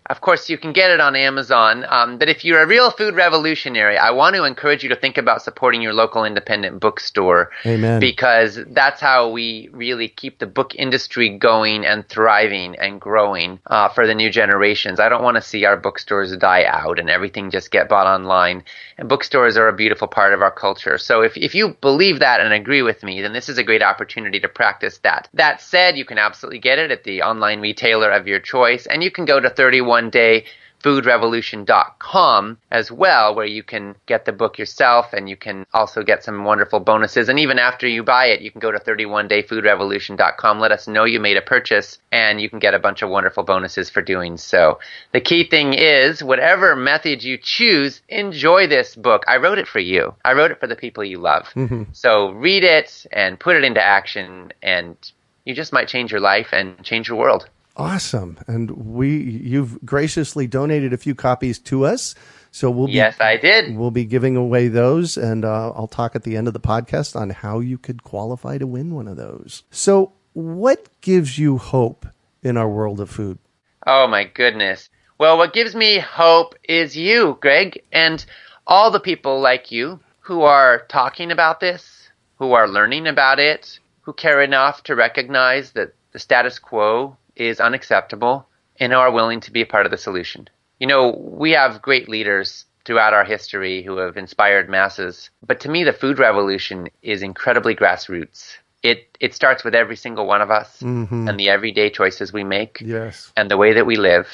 Of 0.10 0.22
course, 0.22 0.50
you 0.50 0.58
can 0.58 0.72
get 0.72 0.90
it 0.90 1.02
on 1.02 1.16
Amazon. 1.16 1.86
Um, 1.88 2.18
but 2.18 2.30
if 2.30 2.46
you're 2.46 2.62
a 2.62 2.68
real 2.68 2.92
food 2.92 3.16
revolutionary, 3.16 3.98
I 3.98 4.12
want 4.12 4.36
to 4.36 4.46
encourage 4.46 4.82
you 4.82 4.90
to 4.90 4.96
think 4.96 5.18
about 5.18 5.42
supporting 5.42 5.82
your 5.82 5.94
local 5.94 6.24
independent 6.24 6.80
bookstore. 6.80 7.52
Amen. 7.66 8.00
Because 8.00 8.58
that's 8.68 9.02
how 9.02 9.30
we 9.30 9.70
really 9.74 10.08
keep 10.08 10.40
the 10.40 10.46
book 10.46 10.74
industry 10.76 11.38
going 11.38 11.86
and 11.86 12.08
thriving 12.08 12.76
and 12.76 13.02
growing 13.02 13.60
uh, 13.68 13.90
for 13.90 14.08
the 14.08 14.16
new 14.16 14.32
generations. 14.32 15.00
I 15.00 15.10
don't 15.10 15.24
want 15.24 15.36
to 15.36 15.42
see 15.42 15.66
our 15.66 15.76
bookstores 15.76 16.36
die 16.38 16.64
out 16.64 17.00
and 17.00 17.10
everything 17.10 17.52
just 17.52 17.70
get 17.70 17.90
bought 17.90 18.08
online. 18.08 18.64
And 18.98 19.10
bookstores 19.10 19.58
are 19.58 19.68
a 19.68 19.76
beautiful 19.76 20.08
part 20.08 20.34
of 20.34 20.42
our 20.42 20.52
culture. 20.52 20.98
So 20.98 21.22
if, 21.22 21.36
if 21.36 21.54
you 21.54 21.76
believe 21.82 22.20
that 22.20 22.40
and 22.40 22.54
agree 22.54 22.82
with 22.82 23.04
me, 23.04 23.22
then 23.22 23.34
this 23.34 23.50
is 23.50 23.58
a 23.58 23.64
great 23.64 23.84
opportunity 23.84 24.40
to 24.40 24.48
practice 24.48 25.00
that. 25.00 25.28
That 25.34 25.62
said, 25.62 25.98
you 25.98 26.06
can 26.06 26.18
absolutely 26.18 26.60
get 26.60 26.80
it 26.80 26.92
at 26.92 27.04
the 27.04 27.24
online 27.24 27.60
retailer 27.60 28.10
of 28.12 28.26
your 28.26 28.40
choice, 28.40 28.88
and 28.88 29.04
you 29.04 29.12
can 29.12 29.26
go 29.26 29.40
to 29.40 29.50
31 29.50 29.97
day 30.10 30.46
foodrevolution.com 30.84 32.58
as 32.72 32.92
well, 32.92 33.36
where 33.36 33.46
you 33.46 33.64
can 33.64 33.96
get 34.06 34.26
the 34.26 34.32
book 34.32 34.58
yourself 34.58 35.12
and 35.12 35.28
you 35.28 35.36
can 35.36 35.66
also 35.74 36.04
get 36.04 36.24
some 36.24 36.44
wonderful 36.44 36.80
bonuses. 36.80 37.30
And 37.30 37.40
even 37.40 37.58
after 37.58 37.88
you 37.88 38.04
buy 38.04 38.28
it, 38.28 38.42
you 38.42 38.52
can 38.52 38.60
go 38.60 38.72
to 38.72 38.80
31dayfoodrevolution.com, 38.80 40.60
let 40.60 40.72
us 40.72 40.88
know 40.88 41.04
you 41.04 41.20
made 41.20 41.38
a 41.38 41.42
purchase, 41.42 41.98
and 42.12 42.40
you 42.40 42.50
can 42.50 42.60
get 42.60 42.74
a 42.74 42.80
bunch 42.80 43.02
of 43.02 43.10
wonderful 43.10 43.44
bonuses 43.44 43.90
for 43.90 44.02
doing 44.02 44.38
so. 44.38 44.80
The 45.14 45.22
key 45.22 45.50
thing 45.50 45.74
is, 45.74 46.24
whatever 46.24 46.76
method 46.76 47.24
you 47.24 47.38
choose, 47.38 48.02
enjoy 48.08 48.68
this 48.68 48.96
book. 48.96 49.24
I 49.28 49.38
wrote 49.38 49.58
it 49.58 49.68
for 49.68 49.80
you. 49.80 50.14
I 50.24 50.34
wrote 50.34 50.52
it 50.52 50.60
for 50.60 50.68
the 50.68 50.76
people 50.76 51.04
you 51.04 51.18
love. 51.18 51.48
Mm-hmm. 51.56 51.84
So 51.94 52.32
read 52.32 52.64
it 52.64 53.06
and 53.12 53.40
put 53.40 53.56
it 53.56 53.64
into 53.64 53.84
action, 53.84 54.54
and 54.62 54.96
you 55.44 55.56
just 55.56 55.74
might 55.74 55.88
change 55.88 56.12
your 56.12 56.22
life 56.22 56.50
and 56.52 56.82
change 56.84 57.08
your 57.08 57.18
world. 57.18 57.50
Awesome. 57.78 58.40
And 58.48 58.72
we 58.72 59.16
you've 59.16 59.84
graciously 59.86 60.48
donated 60.48 60.94
a 60.94 60.98
few 60.98 61.14
copies 61.14 61.60
to 61.60 61.86
us. 61.86 62.16
So 62.52 62.72
we'll 62.72 62.88
be 62.88 62.94
Yes, 62.94 63.16
I 63.22 63.38
did. 63.38 63.78
we'll 63.78 63.92
be 63.92 64.06
giving 64.06 64.36
away 64.36 64.68
those 64.68 65.16
and 65.16 65.46
uh, 65.46 65.72
I'll 65.76 65.88
talk 65.88 66.16
at 66.16 66.24
the 66.24 66.36
end 66.36 66.48
of 66.48 66.54
the 66.54 66.60
podcast 66.60 67.16
on 67.16 67.30
how 67.30 67.60
you 67.60 67.78
could 67.78 68.04
qualify 68.04 68.58
to 68.58 68.66
win 68.66 68.96
one 68.96 69.08
of 69.08 69.16
those. 69.16 69.62
So 69.70 70.14
what 70.34 70.88
gives 71.02 71.38
you 71.38 71.60
hope 71.60 72.08
in 72.42 72.58
our 72.58 72.68
world 72.68 73.00
of 73.00 73.12
food? 73.12 73.38
Oh 73.86 74.08
my 74.08 74.24
goodness. 74.24 74.90
Well, 75.20 75.38
what 75.38 75.54
gives 75.54 75.76
me 75.76 76.00
hope 76.00 76.56
is 76.64 76.98
you, 76.98 77.38
Greg, 77.42 77.82
and 77.92 78.26
all 78.66 78.90
the 78.92 79.00
people 79.00 79.40
like 79.40 79.72
you 79.72 80.00
who 80.20 80.42
are 80.42 80.86
talking 80.90 81.32
about 81.32 81.60
this, 81.60 82.10
who 82.38 82.54
are 82.54 82.68
learning 82.68 83.08
about 83.08 83.40
it, 83.40 83.80
who 84.02 84.14
care 84.14 84.42
enough 84.42 84.84
to 84.84 84.96
recognize 84.96 85.72
that 85.74 85.94
the 86.12 86.20
status 86.20 86.58
quo 86.60 87.18
is 87.40 87.60
unacceptable 87.60 88.48
and 88.80 88.94
are 88.94 89.12
willing 89.12 89.40
to 89.42 89.52
be 89.52 89.62
a 89.62 89.66
part 89.66 89.86
of 89.86 89.92
the 89.92 89.98
solution. 89.98 90.48
You 90.80 90.88
know, 90.88 91.10
we 91.20 91.52
have 91.52 91.82
great 91.82 92.08
leaders 92.08 92.66
throughout 92.86 93.14
our 93.14 93.26
history 93.26 93.84
who 93.84 93.98
have 93.98 94.16
inspired 94.18 94.70
masses, 94.70 95.30
but 95.46 95.60
to 95.62 95.70
me 95.70 95.84
the 95.84 95.94
food 95.94 96.20
revolution 96.20 96.88
is 97.02 97.22
incredibly 97.22 97.76
grassroots. 97.76 98.56
It 98.84 99.18
it 99.20 99.34
starts 99.34 99.64
with 99.64 99.76
every 99.76 99.96
single 99.96 100.28
one 100.28 100.42
of 100.42 100.52
us 100.52 100.82
mm-hmm. 100.82 101.28
and 101.28 101.40
the 101.40 101.50
everyday 101.50 101.90
choices 101.90 102.32
we 102.32 102.44
make 102.44 102.78
Yes. 102.80 103.34
and 103.36 103.50
the 103.50 103.58
way 103.58 103.74
that 103.74 103.86
we 103.86 103.96
live. 103.96 104.28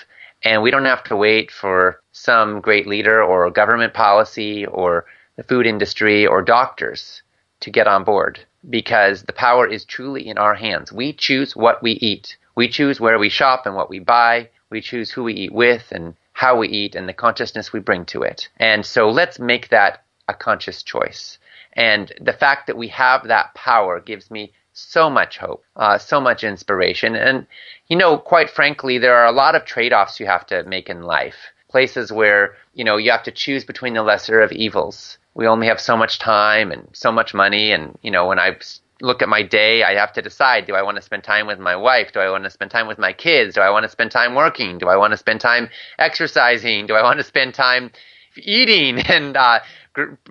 And 0.43 0.61
we 0.61 0.71
don't 0.71 0.85
have 0.85 1.03
to 1.05 1.15
wait 1.15 1.49
for 1.49 2.01
some 2.11 2.59
great 2.59 2.85
leader 2.85 3.23
or 3.23 3.49
government 3.49 3.93
policy 3.93 4.65
or 4.65 5.05
the 5.37 5.43
food 5.43 5.65
industry 5.65 6.27
or 6.27 6.41
doctors 6.41 7.23
to 7.61 7.71
get 7.71 7.87
on 7.87 8.03
board 8.03 8.39
because 8.69 9.23
the 9.23 9.33
power 9.33 9.65
is 9.65 9.85
truly 9.85 10.27
in 10.27 10.37
our 10.37 10.53
hands. 10.53 10.91
We 10.91 11.13
choose 11.13 11.55
what 11.55 11.81
we 11.81 11.93
eat. 11.93 12.37
We 12.55 12.67
choose 12.67 12.99
where 12.99 13.19
we 13.19 13.29
shop 13.29 13.65
and 13.65 13.75
what 13.75 13.89
we 13.89 13.99
buy. 13.99 14.49
We 14.69 14.81
choose 14.81 15.11
who 15.11 15.23
we 15.23 15.33
eat 15.33 15.53
with 15.53 15.91
and 15.91 16.15
how 16.33 16.57
we 16.57 16.67
eat 16.67 16.95
and 16.95 17.07
the 17.07 17.13
consciousness 17.13 17.71
we 17.71 17.79
bring 17.79 18.05
to 18.05 18.23
it. 18.23 18.49
And 18.57 18.85
so 18.85 19.09
let's 19.09 19.39
make 19.39 19.69
that 19.69 20.03
a 20.27 20.33
conscious 20.33 20.83
choice. 20.83 21.37
And 21.73 22.11
the 22.19 22.33
fact 22.33 22.67
that 22.67 22.77
we 22.77 22.87
have 22.89 23.27
that 23.27 23.53
power 23.55 23.99
gives 23.99 24.29
me 24.29 24.53
so 24.73 25.09
much 25.09 25.37
hope, 25.37 25.63
uh, 25.75 25.97
so 25.97 26.19
much 26.19 26.43
inspiration. 26.43 27.15
And, 27.15 27.47
you 27.87 27.95
know, 27.95 28.17
quite 28.17 28.49
frankly, 28.49 28.97
there 28.97 29.15
are 29.15 29.27
a 29.27 29.31
lot 29.31 29.55
of 29.55 29.65
trade 29.65 29.93
offs 29.93 30.19
you 30.19 30.25
have 30.25 30.45
to 30.47 30.63
make 30.63 30.89
in 30.89 31.03
life. 31.03 31.35
Places 31.69 32.11
where, 32.11 32.55
you 32.73 32.83
know, 32.83 32.97
you 32.97 33.11
have 33.11 33.23
to 33.23 33.31
choose 33.31 33.63
between 33.63 33.93
the 33.93 34.03
lesser 34.03 34.41
of 34.41 34.51
evils. 34.51 35.17
We 35.35 35.47
only 35.47 35.67
have 35.67 35.79
so 35.81 35.97
much 35.97 36.19
time 36.19 36.71
and 36.71 36.87
so 36.93 37.11
much 37.11 37.33
money. 37.33 37.71
And, 37.71 37.97
you 38.01 38.11
know, 38.11 38.27
when 38.27 38.39
I 38.39 38.57
look 39.03 39.21
at 39.21 39.27
my 39.27 39.43
day, 39.43 39.83
I 39.83 39.95
have 39.95 40.13
to 40.13 40.21
decide 40.21 40.65
do 40.65 40.75
I 40.75 40.81
want 40.81 40.95
to 40.95 41.01
spend 41.01 41.23
time 41.25 41.45
with 41.45 41.59
my 41.59 41.75
wife? 41.75 42.13
Do 42.13 42.21
I 42.21 42.31
want 42.31 42.45
to 42.45 42.49
spend 42.49 42.71
time 42.71 42.87
with 42.87 42.97
my 42.97 43.11
kids? 43.11 43.53
Do 43.53 43.61
I 43.61 43.69
want 43.69 43.83
to 43.83 43.89
spend 43.89 44.11
time 44.11 44.33
working? 44.33 44.77
Do 44.77 44.87
I 44.87 44.95
want 44.95 45.11
to 45.11 45.17
spend 45.17 45.41
time 45.41 45.69
exercising? 45.99 46.87
Do 46.87 46.95
I 46.95 47.03
want 47.03 47.19
to 47.19 47.23
spend 47.23 47.53
time 47.53 47.91
eating 48.37 48.99
and 49.17 49.35
uh, 49.35 49.59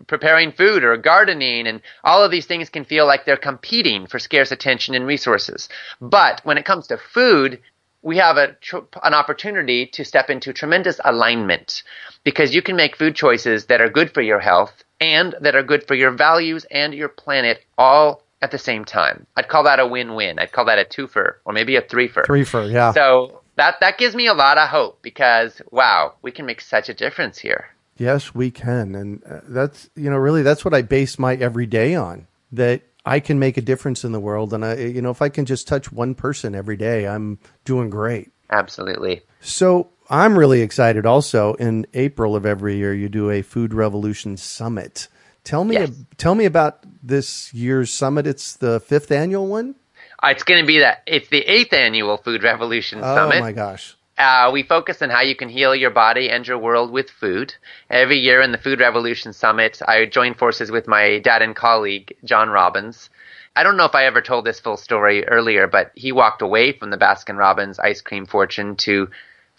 preparing 0.06 0.52
food 0.52 0.84
or 0.84 0.96
gardening? 0.96 1.66
And 1.66 1.82
all 2.02 2.24
of 2.24 2.30
these 2.30 2.46
things 2.46 2.70
can 2.70 2.86
feel 2.86 3.06
like 3.06 3.26
they're 3.26 3.36
competing 3.36 4.06
for 4.06 4.18
scarce 4.18 4.50
attention 4.50 4.94
and 4.94 5.06
resources. 5.06 5.68
But 6.00 6.40
when 6.44 6.56
it 6.56 6.64
comes 6.64 6.86
to 6.86 6.96
food, 6.96 7.60
we 8.00 8.16
have 8.16 8.38
a 8.38 8.54
tr- 8.54 8.88
an 9.02 9.12
opportunity 9.12 9.86
to 9.86 10.02
step 10.02 10.30
into 10.30 10.52
tremendous 10.54 10.98
alignment 11.04 11.82
because 12.24 12.54
you 12.54 12.62
can 12.62 12.74
make 12.74 12.96
food 12.96 13.14
choices 13.14 13.66
that 13.66 13.82
are 13.82 13.90
good 13.90 14.14
for 14.14 14.22
your 14.22 14.40
health 14.40 14.82
and 14.98 15.34
that 15.42 15.54
are 15.54 15.62
good 15.62 15.86
for 15.86 15.94
your 15.94 16.10
values 16.10 16.64
and 16.70 16.94
your 16.94 17.08
planet 17.10 17.62
all 17.76 18.22
at 18.42 18.50
the 18.50 18.58
same 18.58 18.84
time. 18.84 19.26
I'd 19.36 19.48
call 19.48 19.62
that 19.62 19.80
a 19.80 19.86
win-win. 19.86 20.38
I'd 20.38 20.52
call 20.52 20.66
that 20.66 20.78
a 20.78 20.84
twofer 20.84 21.36
or 21.44 21.52
maybe 21.52 21.76
a 21.76 21.82
threefer. 21.82 22.26
Threefer, 22.26 22.70
yeah. 22.70 22.92
So 22.92 23.40
that 23.56 23.80
that 23.80 23.96
gives 23.96 24.14
me 24.14 24.26
a 24.26 24.34
lot 24.34 24.58
of 24.58 24.68
hope 24.68 25.00
because 25.00 25.62
wow, 25.70 26.14
we 26.20 26.32
can 26.32 26.44
make 26.44 26.60
such 26.60 26.88
a 26.88 26.94
difference 26.94 27.38
here. 27.38 27.66
Yes, 27.96 28.34
we 28.34 28.50
can. 28.50 28.94
And 28.94 29.22
uh, 29.24 29.40
that's, 29.48 29.88
you 29.94 30.10
know, 30.10 30.16
really 30.16 30.42
that's 30.42 30.64
what 30.64 30.74
I 30.74 30.82
base 30.82 31.18
my 31.18 31.36
everyday 31.36 31.94
on 31.94 32.26
that 32.50 32.82
I 33.04 33.20
can 33.20 33.38
make 33.38 33.56
a 33.56 33.62
difference 33.62 34.04
in 34.04 34.12
the 34.12 34.20
world. 34.20 34.52
And 34.52 34.64
I, 34.64 34.74
you 34.76 35.02
know, 35.02 35.10
if 35.10 35.22
I 35.22 35.28
can 35.28 35.44
just 35.44 35.68
touch 35.68 35.92
one 35.92 36.14
person 36.14 36.54
every 36.54 36.76
day, 36.76 37.06
I'm 37.06 37.38
doing 37.64 37.90
great. 37.90 38.30
Absolutely. 38.50 39.22
So 39.40 39.90
I'm 40.10 40.36
really 40.36 40.62
excited 40.62 41.06
also 41.06 41.54
in 41.54 41.86
April 41.94 42.34
of 42.34 42.44
every 42.44 42.76
year, 42.76 42.92
you 42.92 43.08
do 43.08 43.30
a 43.30 43.42
food 43.42 43.72
revolution 43.72 44.36
summit. 44.36 45.08
Tell 45.44 45.64
me, 45.64 45.74
Yes. 45.76 45.90
tell 46.18 46.34
me 46.34 46.44
about 46.44 46.84
this 47.02 47.52
year's 47.52 47.92
summit. 47.92 48.26
It's 48.26 48.54
the 48.54 48.80
fifth 48.80 49.10
annual 49.10 49.46
one. 49.48 49.74
Uh, 50.22 50.28
It's 50.28 50.44
going 50.44 50.60
to 50.60 50.66
be 50.66 50.78
that 50.78 51.02
it's 51.06 51.28
the 51.28 51.40
eighth 51.40 51.72
annual 51.72 52.16
Food 52.16 52.42
Revolution 52.44 53.00
Oh 53.02 53.14
Summit. 53.14 53.38
Oh 53.38 53.40
my 53.40 53.52
gosh. 53.52 53.96
Uh, 54.16 54.50
we 54.52 54.62
focus 54.62 55.02
on 55.02 55.10
how 55.10 55.22
you 55.22 55.34
can 55.34 55.48
heal 55.48 55.74
your 55.74 55.90
body 55.90 56.30
and 56.30 56.46
your 56.46 56.58
world 56.58 56.92
with 56.92 57.10
food. 57.10 57.54
Every 57.90 58.18
year 58.18 58.40
in 58.40 58.52
the 58.52 58.58
Food 58.58 58.78
Revolution 58.78 59.32
Summit, 59.32 59.80
I 59.88 60.04
join 60.06 60.34
forces 60.34 60.70
with 60.70 60.86
my 60.86 61.18
dad 61.18 61.42
and 61.42 61.56
colleague, 61.56 62.14
John 62.22 62.50
Robbins. 62.50 63.10
I 63.56 63.62
don't 63.64 63.76
know 63.76 63.84
if 63.86 63.94
I 63.94 64.04
ever 64.04 64.20
told 64.22 64.44
this 64.44 64.60
full 64.60 64.76
story 64.76 65.26
earlier, 65.26 65.66
but 65.66 65.90
he 65.94 66.12
walked 66.12 66.40
away 66.40 66.72
from 66.72 66.90
the 66.90 66.96
Baskin 66.98 67.36
Robbins 67.36 67.78
ice 67.80 68.00
cream 68.00 68.26
fortune 68.26 68.76
to 68.76 69.08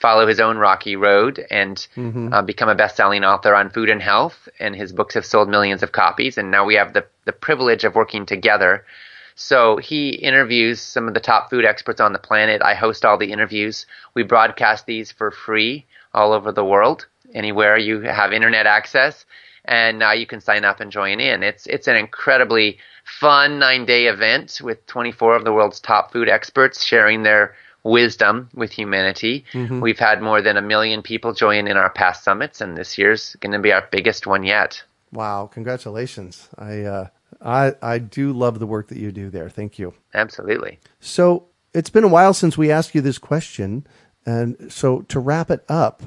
follow 0.04 0.28
his 0.28 0.42
own 0.42 0.58
rocky 0.58 0.98
road 0.98 1.46
and 1.50 1.88
uh, 2.34 2.42
become 2.42 2.68
a 2.68 2.76
best-selling 2.76 3.24
author 3.24 3.56
on 3.56 3.70
food 3.70 3.90
and 3.90 4.02
health. 4.02 4.50
And 4.60 4.76
his 4.76 4.92
books 4.92 5.16
have 5.16 5.26
sold 5.26 5.48
millions 5.48 5.82
of 5.82 5.94
copies. 5.94 6.38
And 6.38 6.52
now 6.52 6.66
we 6.66 6.76
have 6.76 6.94
the 6.94 7.06
the 7.26 7.32
privilege 7.32 7.86
of 7.86 7.96
working 7.96 8.26
together. 8.26 8.86
So 9.36 9.78
he 9.78 10.10
interviews 10.10 10.82
some 10.82 11.08
of 11.08 11.14
the 11.14 11.22
top 11.32 11.50
food 11.50 11.64
experts 11.64 12.02
on 12.02 12.12
the 12.12 12.20
planet. 12.20 12.62
I 12.62 12.74
host 12.74 13.06
all 13.06 13.18
the 13.18 13.32
interviews. 13.32 13.86
We 14.14 14.24
broadcast 14.24 14.86
these 14.86 15.10
for 15.12 15.32
free 15.32 15.86
all 16.14 16.34
over 16.34 16.52
the 16.52 16.66
world, 16.66 17.08
anywhere 17.34 17.78
you 17.78 18.02
have 18.02 18.34
internet 18.34 18.68
access, 18.68 19.26
and 19.66 19.98
now 19.98 20.12
you 20.12 20.28
can 20.28 20.42
sign 20.42 20.66
up 20.66 20.82
and 20.82 20.92
join 20.92 21.22
in. 21.22 21.44
It's 21.44 21.66
it's 21.66 21.88
an 21.88 21.96
incredibly 21.96 22.78
fun 23.06 23.58
nine 23.58 23.86
day 23.86 24.08
event 24.08 24.60
with 24.62 24.86
24 24.86 25.38
of 25.38 25.46
the 25.46 25.54
world's 25.54 25.80
top 25.80 26.12
food 26.12 26.30
experts 26.30 26.84
sharing 26.84 27.24
their 27.24 27.56
wisdom 27.84 28.50
with 28.54 28.72
humanity. 28.72 29.46
We've 29.54 30.00
had 30.00 30.22
more 30.22 30.42
than 30.42 30.58
a 30.58 30.62
million 30.62 31.02
people 31.02 31.34
join 31.34 31.68
in 31.68 31.78
our 31.78 31.90
past 31.90 32.24
summits, 32.24 32.62
and 32.62 32.78
this 32.78 32.98
year's 32.98 33.36
going 33.42 33.52
to 33.54 33.60
be 33.60 33.72
our 33.72 33.88
biggest 33.92 34.26
one 34.26 34.44
yet. 34.44 34.82
Wow. 35.12 35.50
Congratulations. 35.52 36.50
I, 36.58 36.82
uh, 36.82 37.08
I, 37.42 37.74
I 37.82 38.00
do 38.00 38.34
love 38.34 38.60
the 38.60 38.66
work 38.66 38.88
that 38.88 38.98
you 38.98 39.12
do 39.12 39.30
there. 39.30 39.50
Thank 39.50 39.78
you. 39.78 39.94
Absolutely. 40.14 40.80
So 41.02 41.46
it's 41.74 41.90
been 41.90 42.04
a 42.04 42.10
while 42.10 42.34
since 42.34 42.58
we 42.58 42.72
asked 42.72 42.96
you 42.96 43.02
this 43.02 43.20
question. 43.20 43.86
And 44.26 44.72
so 44.72 45.02
to 45.02 45.20
wrap 45.20 45.52
it 45.52 45.64
up, 45.68 46.04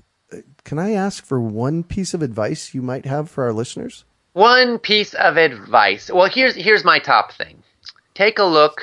can 0.65 0.79
I 0.79 0.93
ask 0.93 1.25
for 1.25 1.41
one 1.41 1.85
piece 1.85 2.15
of 2.15 2.23
advice 2.23 2.75
you 2.75 2.83
might 2.83 3.05
have 3.05 3.31
for 3.31 3.45
our 3.45 3.53
listeners? 3.53 4.05
One 4.33 4.79
piece 4.79 5.15
of 5.15 5.37
advice. 5.37 6.11
Well, 6.13 6.29
here's 6.29 6.55
here's 6.55 6.85
my 6.85 6.99
top 6.99 7.33
thing. 7.33 7.63
Take 8.15 8.39
a 8.39 8.45
look 8.45 8.83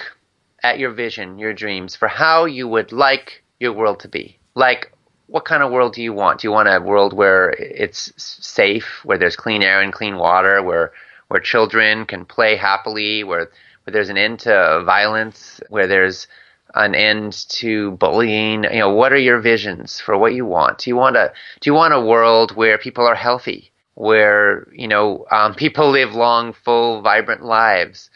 at 0.63 0.79
your 0.79 0.91
vision, 0.91 1.37
your 1.37 1.53
dreams 1.53 1.95
for 1.95 2.07
how 2.07 2.45
you 2.45 2.67
would 2.67 2.91
like 2.91 3.43
your 3.59 3.73
world 3.73 3.99
to 3.99 4.07
be. 4.07 4.39
Like 4.55 4.91
what 5.27 5.45
kind 5.45 5.63
of 5.63 5.71
world 5.71 5.93
do 5.93 6.01
you 6.01 6.13
want? 6.13 6.41
Do 6.41 6.47
you 6.47 6.51
want 6.51 6.69
a 6.69 6.79
world 6.79 7.13
where 7.13 7.49
it's 7.57 8.11
safe, 8.17 9.01
where 9.03 9.17
there's 9.17 9.35
clean 9.35 9.63
air 9.63 9.81
and 9.81 9.91
clean 9.91 10.17
water, 10.17 10.61
where 10.61 10.93
where 11.27 11.39
children 11.39 12.05
can 12.05 12.25
play 12.25 12.55
happily, 12.55 13.23
where 13.23 13.49
where 13.83 13.91
there's 13.91 14.09
an 14.09 14.17
end 14.17 14.39
to 14.41 14.83
violence, 14.85 15.59
where 15.69 15.87
there's 15.87 16.27
an 16.75 16.93
end 16.95 17.33
to 17.49 17.91
bullying? 17.91 18.63
You 18.63 18.79
know, 18.79 18.93
what 18.93 19.11
are 19.13 19.17
your 19.17 19.39
visions 19.39 19.99
for 19.99 20.17
what 20.17 20.33
you 20.33 20.45
want? 20.45 20.79
Do 20.79 20.89
you 20.89 20.95
want 20.95 21.15
a 21.15 21.33
do 21.61 21.69
you 21.69 21.73
want 21.73 21.93
a 21.93 22.01
world 22.01 22.55
where 22.55 22.77
people 22.77 23.05
are 23.05 23.15
healthy, 23.15 23.71
where 23.95 24.67
you 24.71 24.87
know 24.87 25.25
um, 25.31 25.55
people 25.55 25.89
live 25.89 26.13
long, 26.13 26.53
full, 26.53 27.01
vibrant 27.01 27.43
lives? 27.43 28.09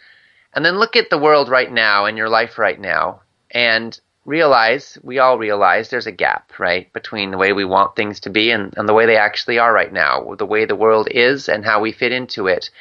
And 0.57 0.65
then 0.65 0.79
look 0.79 0.95
at 0.95 1.11
the 1.11 1.19
world 1.19 1.49
right 1.49 1.71
now 1.71 2.05
and 2.05 2.17
your 2.17 2.29
life 2.29 2.57
right 2.57 2.81
now, 2.81 3.21
and 3.51 4.01
realize 4.25 4.97
we 5.03 5.19
all 5.19 5.37
realize 5.37 5.91
there's 5.91 6.07
a 6.07 6.11
gap, 6.11 6.51
right, 6.57 6.91
between 6.93 7.29
the 7.29 7.37
way 7.37 7.53
we 7.53 7.63
want 7.63 7.95
things 7.95 8.21
to 8.21 8.31
be 8.31 8.49
and, 8.49 8.73
and 8.75 8.89
the 8.89 8.93
way 8.95 9.05
they 9.05 9.17
actually 9.17 9.59
are 9.59 9.71
right 9.71 9.93
now, 9.93 10.33
the 10.33 10.47
way 10.47 10.65
the 10.65 10.75
world 10.75 11.09
is 11.11 11.47
and 11.47 11.63
how 11.63 11.79
we 11.79 11.91
fit 11.91 12.11
into 12.11 12.47
it. 12.47 12.71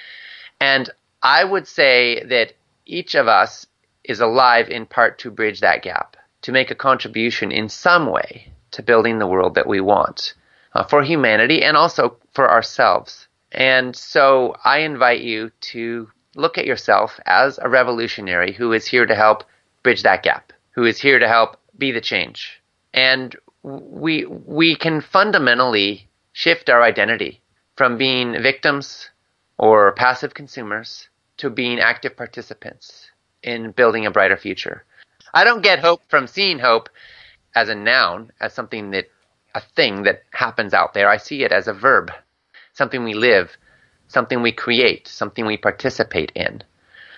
And 0.59 0.89
I 1.23 1.45
would 1.45 1.69
say 1.69 2.25
that 2.25 2.55
each 2.87 3.15
of 3.15 3.29
us 3.29 3.67
is 4.05 4.21
alive 4.21 4.71
in 4.71 4.87
part 4.87 5.19
to 5.19 5.31
bridge 5.31 5.61
that 5.61 5.83
gap, 5.83 6.17
to 6.41 6.53
make 6.53 6.71
a 6.71 6.75
contribution 6.75 7.53
in 7.53 7.69
some 7.69 8.11
way 8.11 8.51
to 8.71 8.83
building 8.83 9.19
the 9.19 9.27
world 9.27 9.55
that 9.57 9.69
we 9.69 9.83
want 9.83 10.33
uh, 10.73 10.85
for 10.85 11.03
humanity 11.03 11.63
and 11.63 11.77
also 11.77 12.17
for 12.33 12.51
ourselves. 12.51 13.29
And 13.53 13.95
so 13.95 14.57
I 14.65 14.79
invite 14.79 15.21
you 15.21 15.51
to 15.73 16.09
look 16.37 16.59
at 16.59 16.67
yourself 16.67 17.19
as 17.27 17.59
a 17.59 17.69
revolutionary 17.69 18.53
who 18.53 18.73
is 18.73 18.87
here 18.87 19.07
to 19.07 19.15
help 19.15 19.45
bridge 19.83 20.03
that 20.03 20.23
gap, 20.23 20.53
who 20.71 20.85
is 20.85 21.01
here 21.01 21.19
to 21.19 21.29
help 21.29 21.57
be 21.77 21.91
the 21.91 22.01
change. 22.01 22.63
And 22.95 23.35
we 23.63 24.25
we 24.27 24.77
can 24.77 25.01
fundamentally 25.01 26.09
shift 26.33 26.71
our 26.71 26.83
identity 26.83 27.41
from 27.77 27.99
being 27.99 28.41
victims 28.43 29.11
or 29.59 29.93
passive 29.93 30.35
consumers 30.35 31.09
to 31.39 31.51
being 31.51 31.81
active 31.81 32.17
participants 32.17 33.11
in 33.43 33.73
building 33.73 34.07
a 34.07 34.11
brighter 34.11 34.37
future. 34.37 34.85
I 35.35 35.45
don't 35.45 35.63
get 35.63 35.81
hope 35.81 36.03
from 36.09 36.27
seeing 36.27 36.59
hope 36.59 36.89
as 37.55 37.69
a 37.69 37.75
noun, 37.75 38.33
as 38.41 38.53
something 38.53 38.91
that, 38.91 39.07
a 39.55 39.61
thing 39.61 40.03
that 40.05 40.23
happens 40.33 40.75
out 40.75 40.95
there. 40.95 41.09
I 41.09 41.17
see 41.17 41.43
it 41.43 41.53
as 41.53 41.69
a 41.69 41.73
verb, 41.73 42.11
something 42.75 43.03
we 43.05 43.15
live, 43.15 43.57
something 44.09 44.43
we 44.43 44.53
create, 44.53 45.09
something 45.09 45.47
we 45.47 45.57
participate 45.57 46.33
in. 46.35 46.63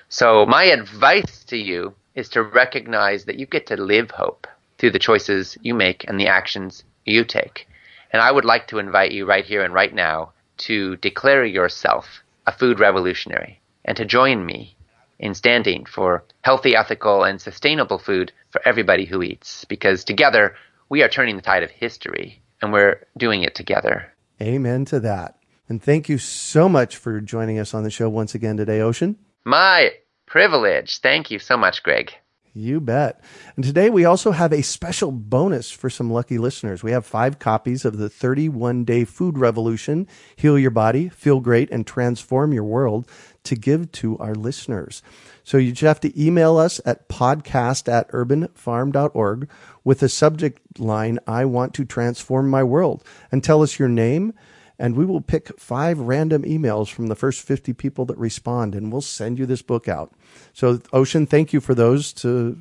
So 0.09 0.47
my 0.47 0.65
advice 0.65 1.45
to 1.45 1.57
you 1.57 1.95
is 2.15 2.29
to 2.31 2.43
recognize 2.43 3.25
that 3.27 3.39
you 3.39 3.47
get 3.47 3.67
to 3.67 3.77
live 3.77 4.11
hope 4.11 4.47
through 4.79 4.93
the 4.93 4.99
choices 4.99 5.59
you 5.63 5.75
make 5.75 6.05
and 6.09 6.19
the 6.19 6.29
actions 6.29 6.85
you 7.05 7.25
take. 7.25 7.69
And 8.13 8.23
I 8.23 8.33
would 8.33 8.45
like 8.45 8.69
to 8.69 8.79
invite 8.79 9.13
you 9.13 9.27
right 9.27 9.45
here 9.45 9.63
and 9.63 9.75
right 9.75 9.95
now 9.95 10.33
to 10.59 10.97
declare 10.97 11.45
yourself 11.45 12.23
a 12.47 12.53
food 12.53 12.81
revolutionary 12.81 13.61
and 13.85 13.97
to 13.97 14.05
join 14.05 14.45
me 14.45 14.75
in 15.19 15.35
standing 15.35 15.85
for 15.85 16.25
healthy, 16.43 16.75
ethical, 16.77 17.25
and 17.25 17.41
sustainable 17.41 17.99
food 17.99 18.33
for 18.51 18.61
everybody 18.67 19.05
who 19.05 19.23
eats. 19.23 19.65
Because 19.65 20.05
together, 20.05 20.55
we 20.89 21.03
are 21.03 21.09
turning 21.09 21.37
the 21.37 21.43
tide 21.43 21.63
of 21.63 21.71
history 21.71 22.41
and 22.63 22.73
we're 22.73 23.01
doing 23.17 23.43
it 23.43 23.55
together. 23.55 24.13
Amen 24.41 24.85
to 24.87 25.01
that. 25.01 25.38
And 25.69 25.83
thank 25.83 26.09
you 26.09 26.19
so 26.19 26.69
much 26.69 26.97
for 26.97 27.21
joining 27.21 27.59
us 27.59 27.75
on 27.75 27.85
the 27.85 27.91
show 27.91 28.09
once 28.09 28.35
again 28.35 28.57
today, 28.57 28.81
Ocean. 28.81 29.17
My 29.45 29.93
privilege. 30.27 31.01
Thank 31.01 31.31
you 31.31 31.39
so 31.39 31.57
much, 31.57 31.83
Greg. 31.83 32.13
You 32.55 32.81
bet. 32.81 33.21
And 33.55 33.65
today 33.65 33.89
we 33.89 34.05
also 34.05 34.33
have 34.33 34.53
a 34.53 34.63
special 34.63 35.13
bonus 35.13 35.71
for 35.71 35.89
some 35.89 36.11
lucky 36.11 36.39
listeners. 36.39 36.83
We 36.83 36.91
have 36.91 37.07
five 37.07 37.39
copies 37.39 37.85
of 37.85 37.99
the 37.99 38.09
31 38.09 38.85
Day 38.85 39.05
Food 39.05 39.39
Revolution 39.39 40.09
Heal 40.35 40.59
Your 40.59 40.71
Body, 40.71 41.09
Feel 41.09 41.41
Great, 41.41 41.71
and 41.71 41.87
Transform 41.87 42.53
Your 42.53 42.65
World 42.65 43.09
to 43.45 43.55
give 43.55 43.93
to 43.93 44.19
our 44.19 44.35
listeners. 44.35 45.03
So 45.45 45.57
you 45.57 45.71
just 45.71 45.83
have 45.83 46.01
to 46.01 46.23
email 46.23 46.57
us 46.57 46.81
at 46.85 47.09
podcast 47.09 47.91
at 47.91 48.11
urbanfarm.org 48.11 49.49
with 49.85 50.01
the 50.01 50.09
subject 50.09 50.81
line, 50.81 51.19
I 51.27 51.45
want 51.45 51.75
to 51.75 51.85
transform 51.85 52.51
my 52.51 52.65
world, 52.65 53.05
and 53.31 53.43
tell 53.43 53.63
us 53.63 53.79
your 53.79 53.89
name. 53.89 54.35
And 54.79 54.95
we 54.97 55.05
will 55.05 55.21
pick 55.21 55.59
five 55.59 55.99
random 55.99 56.45
emails 56.45 56.89
from 56.89 57.09
the 57.09 57.17
first 57.17 57.43
50 57.43 57.73
people 57.73 58.05
that 58.07 58.17
respond, 58.17 58.75
and 58.75 58.93
we'll 58.93 59.01
send 59.01 59.39
you 59.39 59.45
this 59.45 59.63
book 59.63 59.89
out. 59.89 60.13
So, 60.53 60.81
Ocean, 60.93 61.27
thank 61.27 61.53
you 61.53 61.61
for 61.61 61.75
those 61.75 62.13
to, 62.15 62.57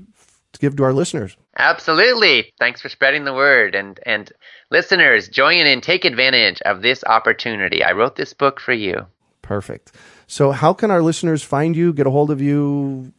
to 0.54 0.60
give 0.60 0.76
to 0.78 0.84
our 0.84 0.94
listeners. 0.94 1.38
Absolutely. 1.58 2.52
Thanks 2.58 2.82
for 2.82 2.90
spreading 2.90 3.26
the 3.26 3.34
word. 3.34 3.76
And, 3.76 4.00
and 4.04 4.32
listeners, 4.72 5.30
join 5.30 5.68
in 5.68 5.82
take 5.82 6.06
advantage 6.06 6.60
of 6.64 6.82
this 6.82 7.04
opportunity. 7.04 7.84
I 7.84 7.92
wrote 7.92 8.16
this 8.16 8.34
book 8.34 8.60
for 8.60 8.74
you. 8.74 9.06
Perfect. 9.44 9.92
So, 10.26 10.52
how 10.52 10.74
can 10.74 10.92
our 10.92 11.02
listeners 11.02 11.44
find 11.44 11.76
you, 11.76 11.94
get 11.94 12.08
a 12.08 12.12
hold 12.12 12.32
of 12.32 12.42
you, 12.42 13.14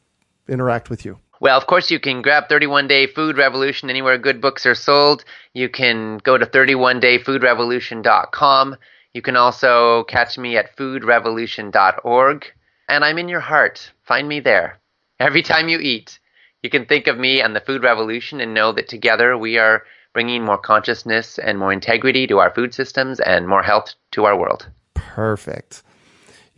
interact 0.49 0.91
with 0.91 1.05
you? 1.05 1.19
Well, 1.41 1.57
of 1.57 1.67
course, 1.67 1.91
you 1.91 1.99
can 2.01 2.23
grab 2.23 2.49
31 2.49 2.89
Day 2.89 3.07
Food 3.07 3.39
Revolution 3.39 3.91
anywhere 3.91 4.19
good 4.19 4.41
books 4.41 4.67
are 4.67 4.75
sold. 4.75 5.25
You 5.55 5.69
can 5.69 6.19
go 6.19 6.37
to 6.37 6.47
31dayfoodrevolution.com. 6.47 8.77
You 9.15 9.23
can 9.23 9.37
also 9.37 10.03
catch 10.05 10.37
me 10.37 10.57
at 10.57 10.77
foodrevolution.org. 10.77 12.47
And 12.89 13.05
I'm 13.05 13.19
in 13.19 13.29
your 13.29 13.39
heart. 13.41 13.93
Find 14.05 14.29
me 14.29 14.41
there. 14.41 14.79
Every 15.21 15.43
time 15.43 15.69
you 15.69 15.79
eat, 15.79 16.19
you 16.63 16.71
can 16.71 16.87
think 16.87 17.07
of 17.07 17.19
me 17.19 17.41
and 17.41 17.55
the 17.55 17.61
food 17.61 17.85
revolution 17.85 18.41
and 18.41 18.55
know 18.55 18.73
that 18.73 18.89
together 18.89 19.39
we 19.39 19.59
are 19.59 19.85
bringing 20.13 20.45
more 20.45 20.59
consciousness 20.59 21.39
and 21.39 21.57
more 21.59 21.73
integrity 21.73 22.27
to 22.27 22.39
our 22.39 22.53
food 22.53 22.75
systems 22.75 23.21
and 23.21 23.47
more 23.47 23.63
health 23.63 23.95
to 24.13 24.25
our 24.25 24.37
world. 24.37 24.69
Perfect. 24.95 25.85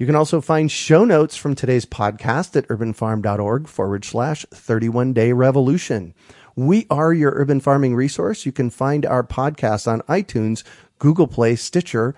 You 0.00 0.06
can 0.06 0.16
also 0.16 0.40
find 0.40 0.72
show 0.72 1.04
notes 1.04 1.36
from 1.36 1.54
today's 1.54 1.84
podcast 1.84 2.56
at 2.56 2.66
urbanfarm.org 2.68 3.68
forward 3.68 4.02
slash 4.02 4.46
31 4.50 5.12
day 5.12 5.32
revolution. 5.32 6.14
We 6.56 6.86
are 6.88 7.12
your 7.12 7.32
urban 7.34 7.60
farming 7.60 7.94
resource. 7.94 8.46
You 8.46 8.52
can 8.52 8.70
find 8.70 9.04
our 9.04 9.22
podcast 9.22 9.86
on 9.86 10.00
iTunes, 10.08 10.64
Google 10.98 11.26
Play, 11.26 11.54
Stitcher, 11.54 12.14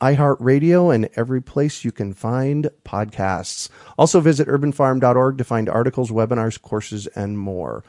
iHeartRadio, 0.00 0.92
and 0.92 1.08
every 1.14 1.40
place 1.40 1.84
you 1.84 1.92
can 1.92 2.14
find 2.14 2.68
podcasts. 2.84 3.68
Also 3.96 4.18
visit 4.18 4.48
urbanfarm.org 4.48 5.38
to 5.38 5.44
find 5.44 5.68
articles, 5.68 6.10
webinars, 6.10 6.60
courses, 6.60 7.06
and 7.14 7.38
more. 7.38 7.84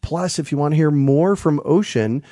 Plus, 0.00 0.38
if 0.38 0.50
you 0.50 0.56
want 0.56 0.72
to 0.72 0.76
hear 0.76 0.90
more 0.90 1.36
from 1.36 1.60
Ocean 1.66 2.22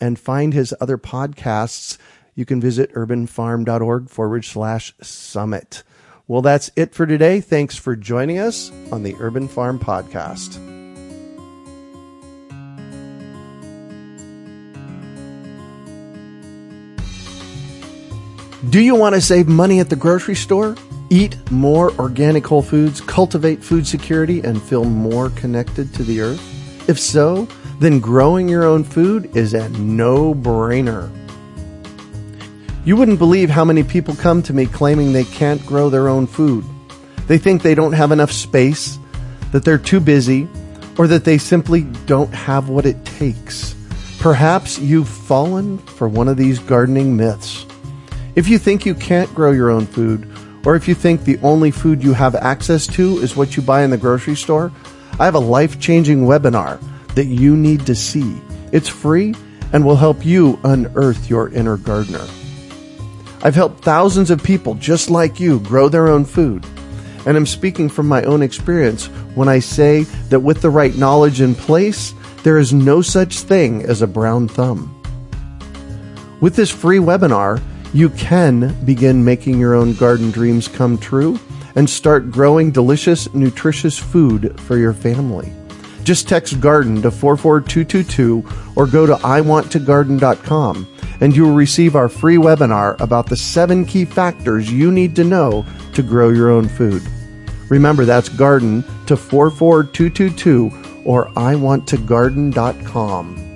and 0.00 0.16
find 0.16 0.54
his 0.54 0.72
other 0.80 0.96
podcasts, 0.96 1.98
you 2.38 2.44
can 2.44 2.60
visit 2.60 2.94
urbanfarm.org 2.94 4.08
forward 4.08 4.44
slash 4.44 4.94
summit. 5.02 5.82
Well, 6.28 6.40
that's 6.40 6.70
it 6.76 6.94
for 6.94 7.04
today. 7.04 7.40
Thanks 7.40 7.74
for 7.74 7.96
joining 7.96 8.38
us 8.38 8.70
on 8.92 9.02
the 9.02 9.16
Urban 9.18 9.48
Farm 9.48 9.80
Podcast. 9.80 10.54
Do 18.70 18.80
you 18.80 18.94
want 18.94 19.16
to 19.16 19.20
save 19.20 19.48
money 19.48 19.80
at 19.80 19.90
the 19.90 19.96
grocery 19.96 20.36
store? 20.36 20.76
Eat 21.10 21.36
more 21.50 21.90
organic 21.98 22.46
whole 22.46 22.62
foods, 22.62 23.00
cultivate 23.00 23.64
food 23.64 23.84
security, 23.84 24.42
and 24.42 24.62
feel 24.62 24.84
more 24.84 25.30
connected 25.30 25.92
to 25.94 26.04
the 26.04 26.20
earth? 26.20 26.88
If 26.88 27.00
so, 27.00 27.48
then 27.80 27.98
growing 27.98 28.48
your 28.48 28.62
own 28.62 28.84
food 28.84 29.36
is 29.36 29.54
a 29.54 29.68
no 29.70 30.34
brainer. 30.34 31.12
You 32.88 32.96
wouldn't 32.96 33.18
believe 33.18 33.50
how 33.50 33.66
many 33.66 33.82
people 33.84 34.14
come 34.14 34.42
to 34.44 34.54
me 34.54 34.64
claiming 34.64 35.12
they 35.12 35.24
can't 35.24 35.60
grow 35.66 35.90
their 35.90 36.08
own 36.08 36.26
food. 36.26 36.64
They 37.26 37.36
think 37.36 37.60
they 37.60 37.74
don't 37.74 37.92
have 37.92 38.12
enough 38.12 38.32
space, 38.32 38.98
that 39.52 39.62
they're 39.62 39.76
too 39.76 40.00
busy, 40.00 40.48
or 40.96 41.06
that 41.08 41.22
they 41.22 41.36
simply 41.36 41.82
don't 42.06 42.32
have 42.32 42.70
what 42.70 42.86
it 42.86 43.04
takes. 43.04 43.76
Perhaps 44.20 44.78
you've 44.78 45.06
fallen 45.06 45.76
for 45.76 46.08
one 46.08 46.28
of 46.28 46.38
these 46.38 46.60
gardening 46.60 47.14
myths. 47.14 47.66
If 48.36 48.48
you 48.48 48.56
think 48.56 48.86
you 48.86 48.94
can't 48.94 49.34
grow 49.34 49.50
your 49.50 49.68
own 49.68 49.84
food, 49.84 50.26
or 50.64 50.74
if 50.74 50.88
you 50.88 50.94
think 50.94 51.24
the 51.24 51.38
only 51.42 51.70
food 51.70 52.02
you 52.02 52.14
have 52.14 52.34
access 52.36 52.86
to 52.86 53.18
is 53.18 53.36
what 53.36 53.54
you 53.54 53.62
buy 53.62 53.82
in 53.82 53.90
the 53.90 53.98
grocery 53.98 54.34
store, 54.34 54.72
I 55.20 55.26
have 55.26 55.34
a 55.34 55.40
life 55.40 55.78
changing 55.78 56.24
webinar 56.24 56.80
that 57.16 57.26
you 57.26 57.54
need 57.54 57.84
to 57.84 57.94
see. 57.94 58.40
It's 58.72 58.88
free 58.88 59.34
and 59.74 59.84
will 59.84 59.96
help 59.96 60.24
you 60.24 60.58
unearth 60.64 61.28
your 61.28 61.50
inner 61.50 61.76
gardener. 61.76 62.26
I've 63.42 63.54
helped 63.54 63.84
thousands 63.84 64.30
of 64.30 64.42
people 64.42 64.74
just 64.74 65.10
like 65.10 65.38
you 65.38 65.60
grow 65.60 65.88
their 65.88 66.08
own 66.08 66.24
food. 66.24 66.66
And 67.26 67.36
I'm 67.36 67.46
speaking 67.46 67.88
from 67.88 68.08
my 68.08 68.22
own 68.24 68.42
experience 68.42 69.06
when 69.34 69.48
I 69.48 69.58
say 69.58 70.02
that 70.30 70.40
with 70.40 70.60
the 70.60 70.70
right 70.70 70.96
knowledge 70.96 71.40
in 71.40 71.54
place, 71.54 72.14
there 72.42 72.58
is 72.58 72.72
no 72.72 73.02
such 73.02 73.40
thing 73.40 73.82
as 73.82 74.02
a 74.02 74.06
brown 74.06 74.48
thumb. 74.48 74.94
With 76.40 76.56
this 76.56 76.70
free 76.70 76.98
webinar, 76.98 77.62
you 77.92 78.10
can 78.10 78.74
begin 78.84 79.24
making 79.24 79.58
your 79.58 79.74
own 79.74 79.94
garden 79.94 80.30
dreams 80.30 80.68
come 80.68 80.98
true 80.98 81.38
and 81.74 81.88
start 81.88 82.30
growing 82.30 82.70
delicious, 82.70 83.32
nutritious 83.34 83.98
food 83.98 84.58
for 84.60 84.76
your 84.76 84.92
family. 84.92 85.52
Just 86.02 86.28
text 86.28 86.60
garden 86.60 87.02
to 87.02 87.10
44222 87.10 88.44
or 88.76 88.86
go 88.86 89.06
to 89.06 89.14
iwanttogarden.com 89.16 90.86
and 91.20 91.34
you 91.34 91.44
will 91.44 91.54
receive 91.54 91.96
our 91.96 92.08
free 92.08 92.36
webinar 92.36 92.98
about 93.00 93.26
the 93.26 93.36
seven 93.36 93.84
key 93.84 94.04
factors 94.04 94.70
you 94.70 94.90
need 94.90 95.16
to 95.16 95.24
know 95.24 95.64
to 95.94 96.02
grow 96.02 96.30
your 96.30 96.50
own 96.50 96.68
food. 96.68 97.02
Remember, 97.68 98.04
that's 98.04 98.28
garden 98.28 98.82
to 99.06 99.16
44222 99.16 101.02
or 101.04 101.26
iwanttogarden.com. 101.28 103.48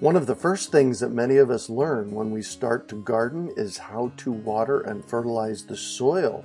One 0.00 0.14
of 0.14 0.26
the 0.26 0.36
first 0.36 0.70
things 0.70 1.00
that 1.00 1.10
many 1.10 1.38
of 1.38 1.50
us 1.50 1.68
learn 1.68 2.12
when 2.12 2.30
we 2.30 2.40
start 2.40 2.86
to 2.88 3.02
garden 3.02 3.52
is 3.56 3.78
how 3.78 4.12
to 4.18 4.30
water 4.30 4.80
and 4.80 5.04
fertilize 5.04 5.66
the 5.66 5.76
soil. 5.76 6.44